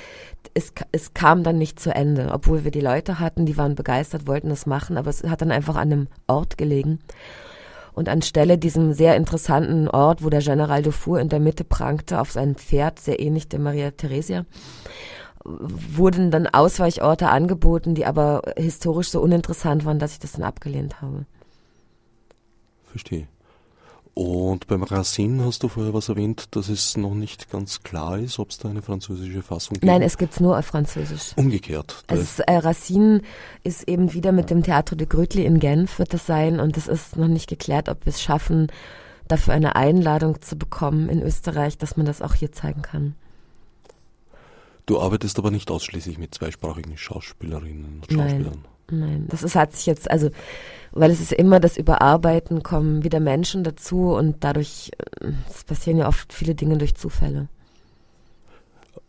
es, 0.54 0.74
es 0.91 1.13
kam 1.13 1.44
dann 1.44 1.58
nicht 1.58 1.80
zu 1.80 1.94
Ende, 1.94 2.30
obwohl 2.32 2.63
wir 2.63 2.72
die 2.72 2.82
Leute 2.82 3.20
hatten, 3.20 3.46
die 3.46 3.58
waren 3.58 3.76
begeistert, 3.76 4.28
wollten 4.28 4.50
das 4.50 4.65
machen, 4.65 4.98
aber 4.98 5.10
es 5.10 5.24
hat 5.24 5.41
dann 5.41 5.52
einfach 5.52 5.76
an 5.76 5.91
einem 5.91 6.08
Ort 6.28 6.58
gelegen. 6.58 7.00
Und 7.94 8.08
anstelle 8.08 8.58
diesem 8.58 8.94
sehr 8.94 9.17
interessanten 9.17 9.89
Ort, 9.89 10.24
wo 10.24 10.30
der 10.30 10.39
General 10.39 10.82
Dufour 10.82 11.20
in 11.20 11.28
der 11.28 11.41
Mitte 11.41 11.65
prangte 11.65 12.22
auf 12.22 12.32
seinem 12.32 12.56
Pferd, 12.56 13.00
sehr 13.00 13.20
ähnlich 13.20 13.50
der 13.50 13.60
Maria 13.60 13.91
Theresia, 13.91 14.46
wurden 15.44 16.32
dann 16.32 16.48
Ausweichorte 16.48 17.28
angeboten, 17.28 17.94
die 17.94 18.06
aber 18.06 18.44
historisch 18.56 19.10
so 19.10 19.22
uninteressant 19.22 19.84
waren, 19.84 20.00
dass 20.00 20.13
ich 20.13 20.20
das 20.20 20.34
dann 20.34 20.44
abgelehnt 20.44 21.02
habe. 21.02 21.26
Verstehe. 22.86 23.28
Und 24.13 24.67
beim 24.67 24.84
Racine 24.84 25.45
hast 25.45 25.63
du 25.63 25.69
vorher 25.69 25.93
was 25.93 26.10
erwähnt, 26.10 26.56
dass 26.56 26.67
es 26.67 26.97
noch 26.97 27.13
nicht 27.13 27.50
ganz 27.50 27.82
klar 27.82 28.19
ist, 28.19 28.39
ob 28.39 28.50
es 28.50 28.58
da 28.58 28.69
eine 28.69 28.82
französische 28.82 29.41
Fassung 29.41 29.76
gibt. 29.76 29.86
Nein, 29.86 30.02
es 30.02 30.17
gibt 30.17 30.34
es 30.34 30.39
nur 30.41 30.58
auf 30.58 30.65
Französisch. 30.65 31.32
Umgekehrt. 31.38 32.04
Also 32.08 32.43
äh, 32.43 32.58
Racine 32.58 33.21
ist 33.63 33.88
eben 33.88 34.12
wieder 34.13 34.34
mit 34.34 34.50
dem 34.50 34.63
Theater 34.63 34.97
de 34.97 35.08
Grütli 35.08 35.45
in 35.45 35.60
Genf 35.60 35.97
wird 35.97 36.13
das 36.13 36.26
sein 36.26 36.60
und 36.60 36.76
es 36.76 36.88
ist 36.88 37.15
noch 37.15 37.30
nicht 37.30 37.50
geklärt, 37.50 37.88
ob 37.88 38.06
wir 38.06 38.12
es 38.12 38.21
schaffen, 38.21 38.67
dafür 39.30 39.54
eine 39.54 39.78
Einladung 39.78 40.41
zu 40.41 40.58
bekommen 40.58 41.08
in 41.08 41.21
Österreich, 41.21 41.78
dass 41.78 41.95
man 41.95 42.06
das 42.06 42.21
auch 42.21 42.34
hier 42.34 42.52
zeigen 42.52 42.82
kann. 42.82 43.15
Du 44.86 45.00
arbeitest 45.00 45.39
aber 45.39 45.52
nicht 45.52 45.71
ausschließlich 45.71 46.17
mit 46.17 46.36
zweisprachigen 46.36 46.97
Schauspielerinnen 46.97 48.02
und 48.02 48.12
Schauspielern. 48.12 48.43
Nein, 48.43 48.65
nein. 48.92 49.26
Das 49.30 49.44
ist, 49.44 49.56
hat 49.56 49.74
sich 49.74 49.86
jetzt, 49.86 50.10
also 50.10 50.30
weil 50.92 51.12
es 51.12 51.22
ist 51.22 51.32
immer 51.32 51.60
das 51.60 51.78
Überarbeiten, 51.78 52.64
kommen 52.64 53.04
wieder 53.04 53.20
Menschen 53.20 53.64
dazu 53.64 54.14
und 54.14 54.44
dadurch, 54.44 54.92
äh, 55.22 55.32
es 55.50 55.64
passieren 55.64 55.98
ja 55.98 56.08
oft 56.08 56.34
viele 56.34 56.56
Dinge 56.56 56.78
durch 56.78 56.96
Zufälle. 56.96 57.48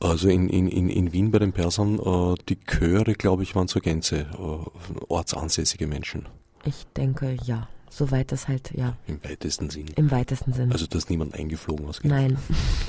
Also 0.01 0.29
in, 0.29 0.49
in, 0.49 0.69
in 0.69 1.13
Wien 1.13 1.31
bei 1.31 1.39
den 1.39 1.53
Persern, 1.53 1.99
äh, 1.99 2.35
die 2.49 2.59
Chöre, 2.61 3.15
glaube 3.15 3.43
ich, 3.43 3.55
waren 3.55 3.69
zur 3.69 3.83
Gänze 3.83 4.27
äh, 4.33 5.05
ortsansässige 5.09 5.87
Menschen. 5.87 6.27
Ich 6.65 6.87
denke, 6.97 7.37
ja. 7.45 7.69
Soweit 7.91 8.33
das 8.33 8.49
halt, 8.49 8.73
ja. 8.75 8.97
Im 9.07 9.23
weitesten 9.23 9.69
Sinn. 9.69 9.85
Im 9.97 10.11
weitesten 10.11 10.55
Sinn. 10.55 10.73
Also, 10.73 10.87
dass 10.87 11.11
niemand 11.11 11.35
eingeflogen 11.35 11.87
aus 11.87 12.01
Nein. 12.03 12.39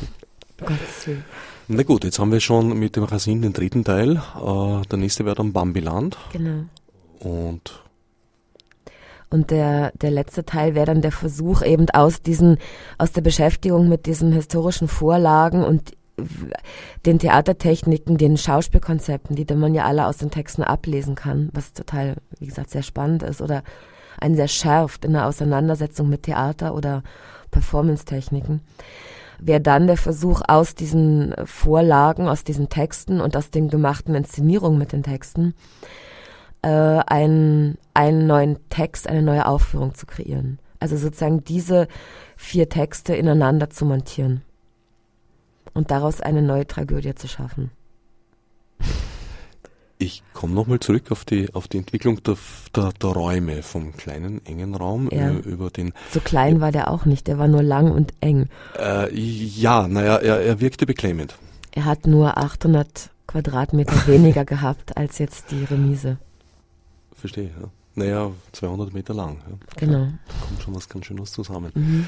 Gottes 0.57 1.07
Willen. 1.07 1.25
Na 1.67 1.83
gut, 1.83 2.05
jetzt 2.05 2.19
haben 2.19 2.31
wir 2.31 2.39
schon 2.39 2.79
mit 2.79 2.95
dem 2.95 3.03
Rasin 3.03 3.41
den 3.41 3.51
dritten 3.51 3.83
Teil. 3.83 4.15
Äh, 4.15 4.87
der 4.89 4.97
nächste 4.97 5.25
wäre 5.25 5.35
dann 5.35 5.51
Bambiland. 5.51 6.17
Genau. 6.31 6.65
Und 7.23 7.83
und 9.33 9.49
der, 9.49 9.91
der 9.99 10.11
letzte 10.11 10.45
Teil 10.45 10.75
wäre 10.75 10.85
dann 10.85 11.01
der 11.01 11.11
Versuch 11.11 11.63
eben 11.63 11.89
aus 11.89 12.21
diesen, 12.21 12.59
aus 12.99 13.13
der 13.13 13.21
Beschäftigung 13.21 13.89
mit 13.89 14.05
diesen 14.05 14.31
historischen 14.31 14.87
Vorlagen 14.87 15.63
und 15.63 15.93
den 17.07 17.17
Theatertechniken, 17.17 18.19
den 18.19 18.37
Schauspielkonzepten, 18.37 19.35
die 19.35 19.51
man 19.55 19.73
ja 19.73 19.85
alle 19.85 20.05
aus 20.05 20.17
den 20.17 20.29
Texten 20.29 20.61
ablesen 20.61 21.15
kann, 21.15 21.49
was 21.51 21.73
total, 21.73 22.17
wie 22.39 22.45
gesagt, 22.45 22.69
sehr 22.69 22.83
spannend 22.83 23.23
ist 23.23 23.41
oder 23.41 23.63
einen 24.19 24.35
sehr 24.35 24.47
schärft 24.47 25.03
in 25.03 25.13
der 25.13 25.25
Auseinandersetzung 25.25 26.09
mit 26.09 26.21
Theater 26.23 26.75
oder 26.75 27.01
Performance-Techniken, 27.49 28.61
wäre 29.39 29.61
dann 29.61 29.87
der 29.87 29.97
Versuch 29.97 30.43
aus 30.47 30.75
diesen 30.75 31.33
Vorlagen, 31.45 32.27
aus 32.27 32.43
diesen 32.43 32.69
Texten 32.69 33.19
und 33.19 33.35
aus 33.35 33.49
den 33.49 33.69
gemachten 33.69 34.13
Inszenierungen 34.13 34.77
mit 34.77 34.91
den 34.91 35.01
Texten, 35.01 35.55
äh, 36.63 36.67
einen, 36.67 37.77
einen 37.93 38.25
neuen 38.25 38.57
Text, 38.69 39.07
eine 39.07 39.21
neue 39.21 39.45
Aufführung 39.45 39.93
zu 39.93 40.05
kreieren. 40.05 40.59
Also 40.79 40.97
sozusagen 40.97 41.43
diese 41.43 41.87
vier 42.35 42.67
Texte 42.67 43.15
ineinander 43.15 43.69
zu 43.69 43.85
montieren 43.85 44.41
und 45.73 45.91
daraus 45.91 46.21
eine 46.21 46.41
neue 46.41 46.65
Tragödie 46.65 47.15
zu 47.15 47.27
schaffen. 47.27 47.71
Ich 49.97 50.23
komme 50.33 50.53
nochmal 50.53 50.79
zurück 50.79 51.11
auf 51.11 51.23
die, 51.23 51.53
auf 51.53 51.69
die 51.69 51.77
Entwicklung 51.77 52.21
der, 52.23 52.35
der, 52.75 52.91
der 52.91 53.09
Räume, 53.11 53.63
vom 53.63 53.95
kleinen, 53.95 54.45
engen 54.45 54.75
Raum 54.75 55.07
ja. 55.11 55.29
äh, 55.29 55.35
über 55.35 55.69
den. 55.69 55.93
So 56.11 56.19
klein 56.19 56.59
war 56.59 56.73
der 56.73 56.91
auch 56.91 57.05
nicht, 57.05 57.27
der 57.27 57.37
war 57.37 57.47
nur 57.47 57.63
lang 57.63 57.91
und 57.91 58.13
eng. 58.19 58.49
Äh, 58.77 59.13
ja, 59.15 59.87
naja, 59.87 60.17
er, 60.17 60.41
er 60.41 60.59
wirkte 60.59 60.85
beklemmend. 60.85 61.37
Er 61.71 61.85
hat 61.85 62.07
nur 62.07 62.37
800 62.37 63.11
Quadratmeter 63.27 63.95
weniger 64.07 64.43
gehabt 64.43 64.97
als 64.97 65.19
jetzt 65.19 65.51
die 65.51 65.63
Remise 65.63 66.17
verstehe. 67.23 67.51
Ja. 67.59 67.69
Naja, 67.95 68.31
200 68.51 68.93
Meter 68.93 69.13
lang. 69.13 69.37
Ja. 69.49 69.57
Genau. 69.77 70.05
Da 70.27 70.45
kommt 70.45 70.61
schon 70.61 70.75
was 70.75 70.89
ganz 70.89 71.05
Schönes 71.05 71.31
zusammen. 71.31 71.71
Mhm. 71.73 72.07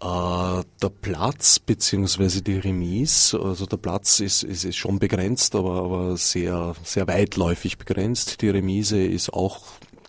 Äh, 0.00 0.64
der 0.82 0.88
Platz 1.00 1.58
beziehungsweise 1.58 2.42
die 2.42 2.58
Remise, 2.58 3.38
also 3.38 3.66
der 3.66 3.76
Platz 3.76 4.18
ist, 4.20 4.42
ist, 4.42 4.64
ist 4.64 4.76
schon 4.76 4.98
begrenzt, 4.98 5.54
aber, 5.54 5.84
aber 5.84 6.16
sehr, 6.16 6.74
sehr 6.82 7.06
weitläufig 7.06 7.78
begrenzt. 7.78 8.42
Die 8.42 8.48
Remise 8.48 9.00
ist 9.00 9.32
auch 9.32 9.60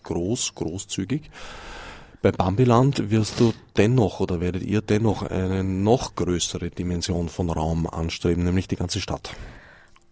groß, 0.02 0.54
großzügig. 0.54 1.30
Bei 2.22 2.32
Bambiland 2.32 3.10
wirst 3.10 3.38
du 3.38 3.52
dennoch 3.76 4.18
oder 4.20 4.40
werdet 4.40 4.62
ihr 4.64 4.80
dennoch 4.80 5.22
eine 5.22 5.62
noch 5.62 6.16
größere 6.16 6.70
Dimension 6.70 7.28
von 7.28 7.50
Raum 7.50 7.86
anstreben, 7.86 8.42
nämlich 8.42 8.66
die 8.66 8.76
ganze 8.76 9.00
Stadt. 9.00 9.30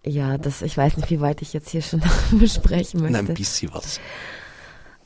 Ja, 0.06 0.36
das, 0.36 0.62
ich 0.62 0.76
weiß 0.76 0.96
nicht, 0.98 1.10
wie 1.10 1.20
weit 1.20 1.40
ich 1.42 1.52
jetzt 1.52 1.70
hier 1.70 1.82
schon 1.82 2.02
besprechen 2.32 3.00
möchte. 3.00 3.16
Nein, 3.16 3.28
ein 3.28 3.34
bisschen 3.34 3.72
was. 3.72 4.00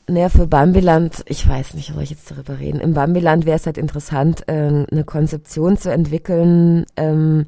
Naja, 0.07 0.29
für 0.29 0.47
Bambiland, 0.47 1.23
ich 1.27 1.47
weiß 1.47 1.75
nicht, 1.75 1.93
soll 1.93 2.01
ich 2.01 2.09
jetzt 2.09 2.31
darüber 2.31 2.59
reden. 2.59 2.79
Im 2.79 2.95
Bambiland 2.95 3.45
wäre 3.45 3.57
es 3.57 3.65
halt 3.65 3.77
interessant, 3.77 4.47
äh, 4.47 4.85
eine 4.91 5.03
Konzeption 5.05 5.77
zu 5.77 5.91
entwickeln, 5.91 6.85
ähm, 6.95 7.45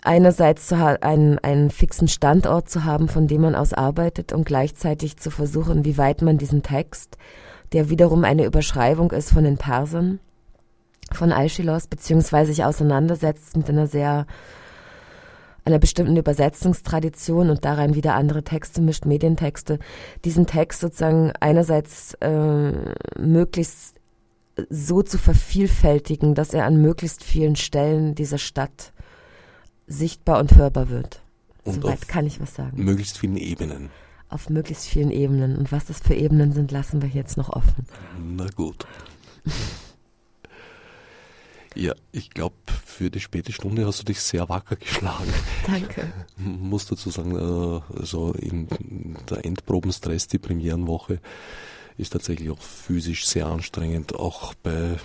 einerseits 0.00 0.66
zu 0.66 0.76
einen, 1.02 1.38
einen 1.38 1.70
fixen 1.70 2.08
Standort 2.08 2.68
zu 2.68 2.84
haben, 2.84 3.08
von 3.08 3.28
dem 3.28 3.42
man 3.42 3.54
aus 3.54 3.72
arbeitet 3.72 4.32
und 4.32 4.44
gleichzeitig 4.44 5.18
zu 5.18 5.30
versuchen, 5.30 5.84
wie 5.84 5.98
weit 5.98 6.22
man 6.22 6.38
diesen 6.38 6.62
Text, 6.62 7.18
der 7.72 7.90
wiederum 7.90 8.24
eine 8.24 8.44
Überschreibung 8.44 9.12
ist 9.12 9.32
von 9.32 9.44
den 9.44 9.58
Persern, 9.58 10.18
von 11.12 11.30
Aeschylos, 11.30 11.86
beziehungsweise 11.86 12.52
sich 12.52 12.64
auseinandersetzt 12.64 13.56
mit 13.56 13.68
einer 13.68 13.86
sehr 13.86 14.26
einer 15.64 15.78
bestimmten 15.78 16.16
Übersetzungstradition 16.16 17.50
und 17.50 17.64
daran 17.64 17.94
wieder 17.94 18.14
andere 18.14 18.42
Texte 18.42 18.80
mischt, 18.80 19.06
Medientexte, 19.06 19.78
diesen 20.24 20.46
Text 20.46 20.80
sozusagen 20.80 21.32
einerseits 21.40 22.14
äh, 22.14 22.72
möglichst 23.18 23.96
so 24.68 25.02
zu 25.02 25.18
vervielfältigen, 25.18 26.34
dass 26.34 26.52
er 26.52 26.66
an 26.66 26.80
möglichst 26.80 27.24
vielen 27.24 27.56
Stellen 27.56 28.14
dieser 28.14 28.38
Stadt 28.38 28.92
sichtbar 29.86 30.40
und 30.40 30.56
hörbar 30.56 30.88
wird. 30.88 31.22
Und 31.64 31.82
Soweit 31.82 32.08
kann 32.08 32.26
ich 32.26 32.40
was 32.40 32.54
sagen. 32.54 32.82
Möglichst 32.82 33.18
vielen 33.18 33.36
Ebenen. 33.36 33.90
Auf 34.28 34.50
möglichst 34.50 34.86
vielen 34.86 35.10
Ebenen. 35.10 35.56
Und 35.56 35.72
was 35.72 35.86
das 35.86 36.00
für 36.00 36.14
Ebenen 36.14 36.52
sind, 36.52 36.72
lassen 36.72 37.02
wir 37.02 37.08
jetzt 37.08 37.36
noch 37.36 37.50
offen. 37.50 37.86
Na 38.18 38.46
gut. 38.56 38.86
Ja, 41.74 41.94
ich 42.12 42.30
glaube, 42.30 42.54
für 42.84 43.10
die 43.10 43.20
späte 43.20 43.52
Stunde 43.52 43.86
hast 43.86 44.00
du 44.00 44.04
dich 44.04 44.20
sehr 44.20 44.48
wacker 44.48 44.76
geschlagen. 44.76 45.32
Danke. 45.66 46.12
Muss 46.36 46.86
dazu 46.86 47.10
sagen, 47.10 47.36
äh, 47.36 47.98
also 47.98 48.32
in 48.32 48.68
der 49.30 49.44
Endprobenstress, 49.44 50.28
die 50.28 50.38
Premierenwoche, 50.38 51.20
ist 51.98 52.12
tatsächlich 52.12 52.50
auch 52.50 52.60
physisch 52.60 53.26
sehr 53.26 53.46
anstrengend, 53.46 54.14
auch 54.14 54.54
bei 54.54 54.96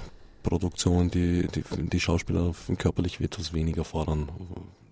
Produktionen, 0.43 1.12
die, 1.12 1.47
die 1.47 1.63
die 1.89 1.99
Schauspieler 1.99 2.53
körperlich 2.77 3.19
etwas 3.19 3.53
weniger 3.53 3.84
fordern. 3.84 4.30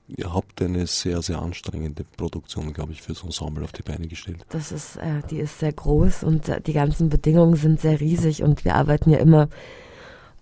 Ihr 0.08 0.34
habt 0.34 0.62
eine 0.62 0.86
sehr, 0.86 1.22
sehr 1.22 1.40
anstrengende 1.42 2.04
Produktion, 2.04 2.74
glaube 2.74 2.92
ich, 2.92 3.02
fürs 3.02 3.24
Ensemble 3.24 3.64
auf 3.64 3.72
die 3.72 3.82
Beine 3.82 4.08
gestellt. 4.08 4.46
Das 4.50 4.72
ist, 4.72 4.98
äh, 4.98 5.22
die 5.32 5.40
ist 5.40 5.60
sehr 5.60 5.74
groß 5.74 6.24
und 6.24 6.48
äh, 6.48 6.62
die 6.62 6.74
ganzen 6.74 7.10
Bedingungen 7.10 7.56
sind 7.56 7.82
sehr 7.82 8.00
riesig 8.00 8.44
und 8.44 8.66
wir 8.66 8.76
arbeiten 8.76 9.10
ja 9.10 9.18
immer 9.18 9.50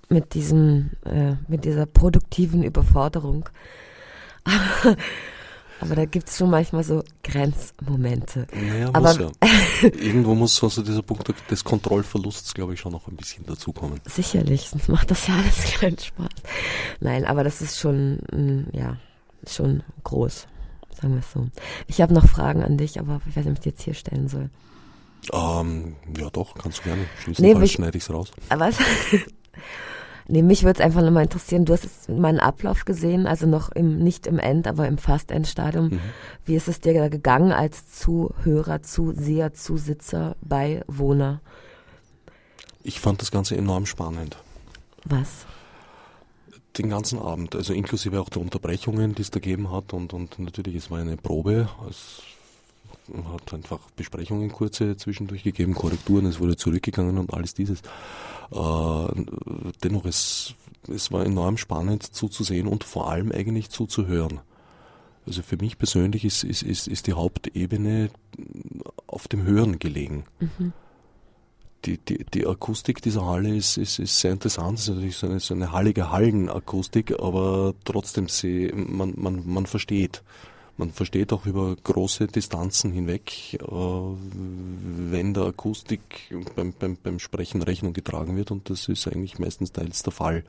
mit 0.10 0.34
diesem, 0.34 0.92
äh, 1.06 1.36
mit 1.48 1.66
dieser 1.66 1.86
produktiven 1.86 2.64
Überforderung. 2.64 3.50
Aber 5.80 5.96
da 5.96 6.06
gibt 6.06 6.30
es 6.30 6.38
schon 6.38 6.50
manchmal 6.50 6.84
so 6.86 7.04
Grenzmomente. 7.24 8.48
Naja, 8.54 8.88
Aber 8.94 9.02
muss 9.02 9.18
ja. 9.18 9.32
Irgendwo 9.82 10.34
muss 10.34 10.64
also 10.64 10.82
dieser 10.82 11.02
Punkt 11.02 11.34
des 11.52 11.64
Kontrollverlusts, 11.64 12.54
glaube 12.54 12.74
ich, 12.74 12.80
schon 12.80 12.94
noch 12.94 13.10
ein 13.10 13.18
bisschen 13.18 13.46
dazukommen. 13.46 14.00
Sicherlich, 14.06 14.70
sonst 14.70 14.88
macht 14.88 15.12
das 15.12 15.28
ja 15.28 15.36
alles 15.36 15.74
keinen 15.80 15.98
Spaß. 15.98 16.30
Nein, 17.02 17.26
aber 17.26 17.44
das 17.44 17.62
ist 17.62 17.80
schon, 17.80 18.20
mm, 18.32 18.68
ja, 18.72 18.96
schon 19.46 19.84
groß, 20.06 20.48
sagen 21.02 21.16
wir 21.16 21.20
es 21.20 21.32
so. 21.34 21.48
Ich 21.88 22.00
habe 22.00 22.14
noch 22.14 22.30
Fragen 22.30 22.64
an 22.64 22.78
dich, 22.78 22.98
aber 22.98 23.20
ich 23.28 23.36
weiß 23.36 23.44
nicht, 23.44 23.52
ob 23.52 23.58
ich 23.58 23.64
die 23.64 23.70
jetzt 23.70 23.82
hier 23.82 23.94
stellen 23.94 24.30
soll. 24.30 24.50
Ähm, 25.34 25.96
ja 26.18 26.30
doch, 26.30 26.56
kannst 26.56 26.80
du 26.80 26.84
gerne. 26.84 27.06
Schlimmsten 27.22 27.44
Nee, 27.44 27.68
schneide 27.68 27.98
ich 27.98 28.04
es 28.04 28.14
raus. 28.14 28.32
Was? 28.50 28.78
Nee, 30.28 30.42
mich 30.42 30.64
würde 30.64 30.80
es 30.80 30.86
einfach 30.86 31.02
nochmal 31.02 31.24
interessieren. 31.24 31.66
Du 31.66 31.74
hast 31.74 32.10
meinen 32.10 32.40
Ablauf 32.40 32.86
gesehen, 32.86 33.28
also 33.28 33.48
noch 33.48 33.72
im, 33.72 34.00
nicht 34.00 34.28
im 34.28 34.40
End, 34.40 34.68
aber 34.68 34.88
im 34.88 34.98
Fast-End-Stadium. 34.98 35.90
Mhm. 35.90 36.00
Wie 36.46 36.56
ist 36.56 36.68
es 36.68 36.80
dir 36.80 36.94
da 36.94 37.10
gegangen 37.10 37.52
als 37.52 37.92
Zuhörer, 37.92 38.82
Zuseher, 38.82 39.54
Zusitzer, 39.54 40.36
Beiwohner? 40.42 41.42
Ich 42.84 43.00
fand 43.00 43.22
das 43.22 43.32
Ganze 43.32 43.56
enorm 43.56 43.86
spannend. 43.86 44.38
Was? 45.06 45.46
Den 46.78 46.90
ganzen 46.90 47.20
Abend, 47.20 47.56
also 47.56 47.74
inklusive 47.74 48.20
auch 48.20 48.30
der 48.30 48.42
Unterbrechungen, 48.42 49.16
die 49.16 49.22
es 49.22 49.32
da 49.32 49.40
gegeben 49.40 49.72
hat 49.72 49.94
und, 49.94 50.14
und 50.14 50.40
natürlich, 50.40 50.76
es 50.76 50.92
war 50.92 51.00
eine 51.00 51.18
Probe. 51.18 51.70
Es 51.90 52.22
hat 53.32 53.54
einfach 53.54 53.80
Besprechungen 53.96 54.52
kurze 54.52 54.96
zwischendurch 54.98 55.44
gegeben, 55.44 55.74
Korrekturen, 55.74 56.26
es 56.26 56.40
wurde 56.40 56.56
zurückgegangen 56.56 57.18
und 57.18 57.34
alles 57.34 57.54
dieses. 57.54 57.82
Äh, 58.52 59.08
dennoch, 59.84 60.06
es, 60.06 60.54
es 60.88 61.12
war 61.12 61.26
enorm 61.26 61.58
spannend 61.58 62.04
zuzusehen 62.04 62.68
und 62.68 62.84
vor 62.84 63.10
allem 63.10 63.32
eigentlich 63.32 63.70
zuzuhören. 63.70 64.42
Also 65.26 65.42
für 65.42 65.58
mich 65.58 65.78
persönlich 65.78 66.26
ist, 66.26 66.44
ist, 66.44 66.64
ist, 66.64 66.88
ist 66.88 67.08
die 67.08 67.14
Hauptebene 67.14 68.10
auf 69.08 69.28
dem 69.28 69.44
Hören 69.44 69.80
gelegen. 69.80 70.26
Die, 71.86 71.98
die, 71.98 72.26
die 72.34 72.48
Akustik 72.48 73.02
dieser 73.02 73.26
Halle 73.26 73.56
ist, 73.56 73.78
ist, 73.78 74.00
ist 74.00 74.20
sehr 74.20 74.32
interessant. 74.32 74.80
Es 74.80 74.88
ist 74.88 74.96
natürlich 74.96 75.18
so 75.18 75.28
eine, 75.28 75.40
so 75.40 75.54
eine 75.54 75.72
hallige 75.72 76.12
Hallenakustik, 76.12 77.20
aber 77.20 77.74
trotzdem, 77.84 78.28
sie, 78.28 78.72
man, 78.74 79.14
man, 79.18 79.44
man 79.46 79.66
versteht. 79.66 80.24
Man 80.76 80.92
versteht 80.92 81.32
auch 81.34 81.46
über 81.46 81.76
große 81.76 82.28
Distanzen 82.28 82.92
hinweg, 82.92 83.54
äh, 83.54 83.66
wenn 83.66 85.34
der 85.34 85.44
Akustik 85.44 86.34
beim, 86.56 86.74
beim, 86.74 86.98
beim 87.02 87.20
Sprechen 87.20 87.62
Rechnung 87.62 87.94
getragen 87.94 88.36
wird 88.36 88.50
und 88.50 88.70
das 88.70 88.88
ist 88.88 89.08
eigentlich 89.08 89.38
meistens 89.38 89.72
teils 89.72 90.02
der 90.02 90.14
Fall. 90.14 90.44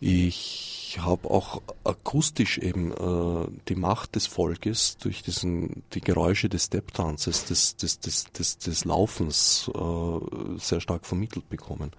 Ich 0.00 0.98
habe 1.00 1.28
auch 1.30 1.60
akustisch 1.82 2.58
eben 2.58 2.92
äh, 2.92 3.48
die 3.68 3.74
Macht 3.74 4.14
des 4.14 4.26
Volkes 4.26 4.96
durch 4.98 5.22
diesen, 5.22 5.82
die 5.92 6.00
Geräusche 6.00 6.48
des 6.48 6.66
Step-Tanzes, 6.66 7.46
des, 7.46 7.76
des, 7.76 7.98
des, 7.98 8.24
des, 8.32 8.58
des 8.58 8.84
Laufens 8.84 9.70
äh, 9.74 10.58
sehr 10.58 10.80
stark 10.80 11.06
vermittelt 11.06 11.48
bekommen. 11.48 11.90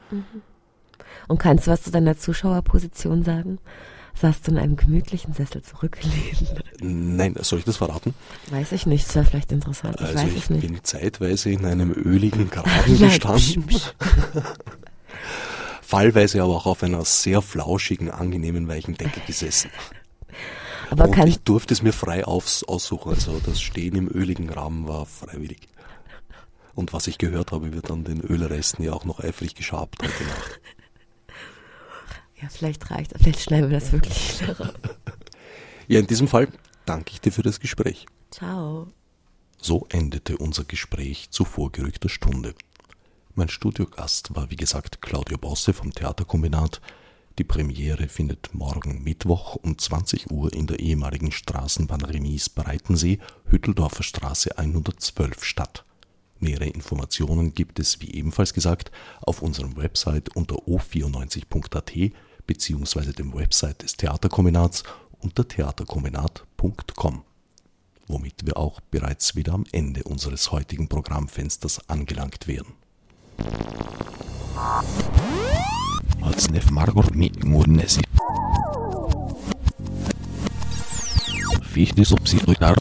Und 1.28 1.40
kannst 1.40 1.68
du 1.68 1.72
was 1.72 1.84
zu 1.84 1.92
deiner 1.92 2.18
Zuschauerposition 2.18 3.24
sagen? 3.24 3.60
Saßt 4.22 4.48
du 4.48 4.52
in 4.52 4.58
einem 4.58 4.76
gemütlichen 4.78 5.34
Sessel 5.34 5.62
zurückgelehnt? 5.62 6.64
Nein, 6.82 7.36
soll 7.42 7.60
ich 7.60 7.66
das 7.66 7.78
verraten? 7.78 8.14
Weiß 8.50 8.72
ich 8.72 8.86
nicht, 8.86 9.08
das 9.08 9.16
wäre 9.16 9.26
vielleicht 9.26 9.52
interessant. 9.52 9.96
Ich 10.00 10.06
also 10.06 10.20
weiß 10.20 10.32
ich 10.32 10.44
es 10.44 10.50
nicht. 10.50 10.62
bin 10.62 10.80
zeitweise 10.84 11.50
in 11.50 11.66
einem 11.66 11.92
öligen 11.92 12.50
Graben 12.50 12.98
gestanden. 12.98 13.66
Fallweise 15.82 16.42
aber 16.42 16.56
auch 16.56 16.66
auf 16.66 16.82
einer 16.82 17.04
sehr 17.06 17.42
flauschigen, 17.42 18.10
angenehmen, 18.10 18.68
weichen 18.68 18.96
Decke 18.96 19.20
gesessen. 19.28 19.70
Aber 20.90 21.10
und 21.10 21.28
ich 21.28 21.40
durfte 21.40 21.74
es 21.74 21.82
mir 21.82 21.94
frei 21.94 22.26
aufs, 22.26 22.64
aussuchen. 22.64 23.14
Also 23.14 23.40
das 23.46 23.62
Stehen 23.62 23.96
im 23.96 24.08
öligen 24.08 24.50
Rahmen 24.50 24.88
war 24.88 25.06
freiwillig. 25.06 25.68
Und 26.74 26.94
was 26.94 27.08
ich 27.08 27.18
gehört 27.18 27.52
habe, 27.52 27.74
wird 27.74 27.90
an 27.92 28.04
den 28.04 28.22
Ölresten 28.22 28.84
ja 28.84 28.94
auch 28.94 29.06
noch 29.06 29.20
eifrig 29.20 29.56
geschabt 29.56 30.02
heute 30.02 30.24
Nacht. 30.24 30.60
Ja, 32.46 32.50
vielleicht 32.50 32.92
reicht 32.92 33.14
Vielleicht 33.18 33.42
schneiden 33.42 33.70
wir 33.70 33.80
das 33.80 33.92
wirklich. 33.92 34.44
Ja, 35.88 36.00
in 36.00 36.08
diesem 36.08 36.28
Fall 36.28 36.48
danke 36.88 37.12
ich 37.14 37.22
dir 37.22 37.32
für 37.32 37.44
das 37.44 37.60
Gespräch. 37.60 38.08
Ciao. 38.32 38.88
So 39.62 39.86
endete 39.90 40.36
unser 40.40 40.64
Gespräch 40.64 41.30
zu 41.30 41.46
vorgerückter 41.46 42.10
Stunde. 42.10 42.56
Mein 43.36 43.50
Studiogast 43.50 44.36
war 44.36 44.50
wie 44.50 44.56
gesagt 44.56 45.04
Claudio 45.04 45.38
Bosse 45.38 45.74
vom 45.74 45.94
Theaterkombinat. 45.94 46.82
Die 47.38 47.44
Premiere 47.44 48.08
findet 48.08 48.56
morgen 48.56 49.04
Mittwoch 49.04 49.58
um 49.58 49.78
20 49.78 50.32
Uhr 50.32 50.52
in 50.54 50.66
der 50.66 50.80
ehemaligen 50.80 51.32
Straßenbahn 51.32 52.02
Remis 52.02 52.50
Breitensee, 52.50 53.20
Hütteldorfer 53.46 54.02
Straße 54.02 54.58
112 54.58 55.44
statt. 55.44 55.86
Nähere 56.40 56.66
Informationen 56.66 57.54
gibt 57.54 57.78
es, 57.78 58.02
wie 58.02 58.12
ebenfalls 58.12 58.56
gesagt, 58.56 58.92
auf 59.22 59.44
unserem 59.44 59.78
Website 59.78 60.36
unter 60.36 60.56
o94.at 60.56 61.92
beziehungsweise 62.46 63.14
dem 63.14 63.34
Website 63.34 63.84
des 63.84 63.98
Theaterkombinats 63.98 64.84
unter 65.20 65.48
theaterkombinat.com 65.48 67.24
womit 68.08 68.46
wir 68.46 68.58
auch 68.58 68.80
bereits 68.92 69.36
wieder 69.36 69.54
am 69.54 69.66
Ende 69.72 70.04
unseres 70.04 70.52
heutigen 70.52 70.88
Programmfensters 70.88 71.90
angelangt 71.90 72.48
wären. 72.48 72.74
Atsnef 76.22 76.72
Margot 76.72 77.14
mi 77.16 77.32
murnesi. 77.44 78.02
Fichtis 81.64 82.14
obsidiar 82.14 82.76